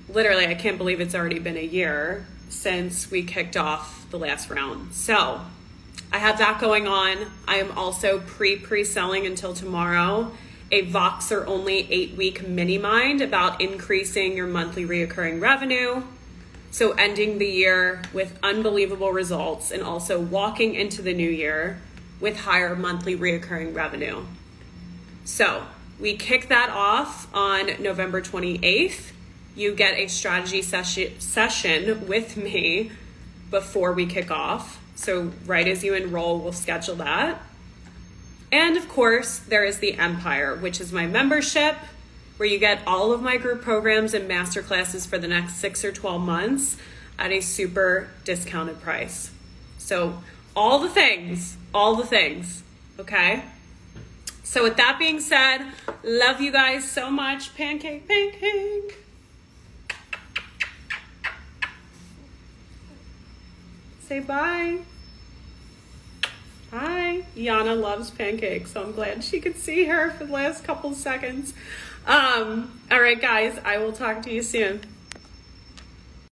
Literally, 0.09 0.47
I 0.47 0.55
can't 0.55 0.78
believe 0.78 1.01
it's 1.01 1.14
already 1.14 1.39
been 1.39 1.57
a 1.57 1.64
year 1.64 2.26
since 2.49 3.11
we 3.11 3.22
kicked 3.24 3.57
off 3.57 4.07
the 4.11 4.18
last 4.18 4.49
round. 4.49 4.95
So, 4.95 5.41
I 6.12 6.18
have 6.18 6.39
that 6.39 6.61
going 6.61 6.86
on. 6.86 7.26
I 7.47 7.57
am 7.57 7.76
also 7.76 8.20
pre 8.20 8.57
pre 8.57 8.84
selling 8.84 9.26
until 9.26 9.53
tomorrow 9.53 10.32
a 10.71 10.87
Voxer 10.87 11.47
only 11.47 11.91
eight 11.91 12.16
week 12.16 12.47
mini 12.47 12.79
mind 12.79 13.23
about 13.23 13.61
increasing 13.61 14.37
your 14.37 14.47
monthly 14.47 14.85
reoccurring 14.85 15.41
revenue. 15.41 16.03
So, 16.71 16.93
ending 16.93 17.39
the 17.39 17.47
year 17.47 18.03
with 18.12 18.39
unbelievable 18.43 19.11
results 19.11 19.71
and 19.71 19.83
also 19.83 20.21
walking 20.21 20.75
into 20.75 21.01
the 21.01 21.14
new 21.14 21.31
year 21.31 21.81
with 22.21 22.41
higher 22.41 22.77
monthly 22.77 23.16
reoccurring 23.16 23.75
revenue. 23.75 24.25
So 25.25 25.64
we 26.01 26.16
kick 26.16 26.49
that 26.49 26.71
off 26.71 27.33
on 27.35 27.83
November 27.83 28.21
28th. 28.21 29.12
You 29.55 29.75
get 29.75 29.95
a 29.95 30.09
strategy 30.09 30.62
session 30.62 31.21
session 31.21 32.07
with 32.07 32.37
me 32.37 32.93
before 33.51 33.93
we 33.93 34.07
kick 34.07 34.31
off. 34.31 34.81
So 34.95 35.33
right 35.47 35.66
as 35.66 35.85
you 35.85 35.95
enroll, 35.95 36.41
we'll 36.41 36.53
schedule 36.53 36.97
that. 36.97 37.41
And 38.51 38.76
of 38.76 38.88
course, 38.88 39.38
there 39.38 39.64
is 39.64 39.78
the 39.78 39.94
Empire, 39.94 40.57
which 40.57 40.80
is 40.80 40.92
my 40.92 41.07
membership 41.07 41.76
where 42.38 42.49
you 42.49 42.59
get 42.59 42.80
all 42.86 43.12
of 43.12 43.20
my 43.20 43.36
group 43.36 43.62
programs 43.62 44.14
and 44.14 44.30
masterclasses 44.30 45.07
for 45.07 45.18
the 45.18 45.28
next 45.28 45.57
six 45.57 45.84
or 45.84 45.92
12 45.92 46.22
months 46.22 46.76
at 47.18 47.32
a 47.32 47.40
super 47.40 48.09
discounted 48.24 48.80
price. 48.80 49.32
So, 49.76 50.22
all 50.55 50.78
the 50.78 50.88
things, 50.88 51.57
all 51.74 51.96
the 51.96 52.07
things, 52.07 52.62
okay? 52.99 53.42
So, 54.44 54.62
with 54.62 54.76
that 54.76 54.99
being 54.99 55.20
said, 55.20 55.72
love 56.05 56.40
you 56.40 56.53
guys 56.53 56.88
so 56.88 57.11
much. 57.11 57.55
Pancake, 57.57 58.07
pancake. 58.07 58.96
Say 64.01 64.20
bye. 64.20 64.78
Hi. 66.71 67.25
Yana 67.35 67.81
loves 67.81 68.11
pancakes, 68.11 68.73
so 68.73 68.83
I'm 68.83 68.93
glad 68.93 69.25
she 69.25 69.41
could 69.41 69.57
see 69.57 69.85
her 69.87 70.11
for 70.11 70.27
the 70.27 70.33
last 70.33 70.64
couple 70.64 70.95
seconds. 70.95 71.55
Um, 72.07 72.81
all 72.91 73.01
right, 73.01 73.21
guys, 73.21 73.59
I 73.64 73.79
will 73.79 73.93
talk 73.93 74.23
to 74.25 74.33
you 74.33 74.43
soon. 74.43 74.81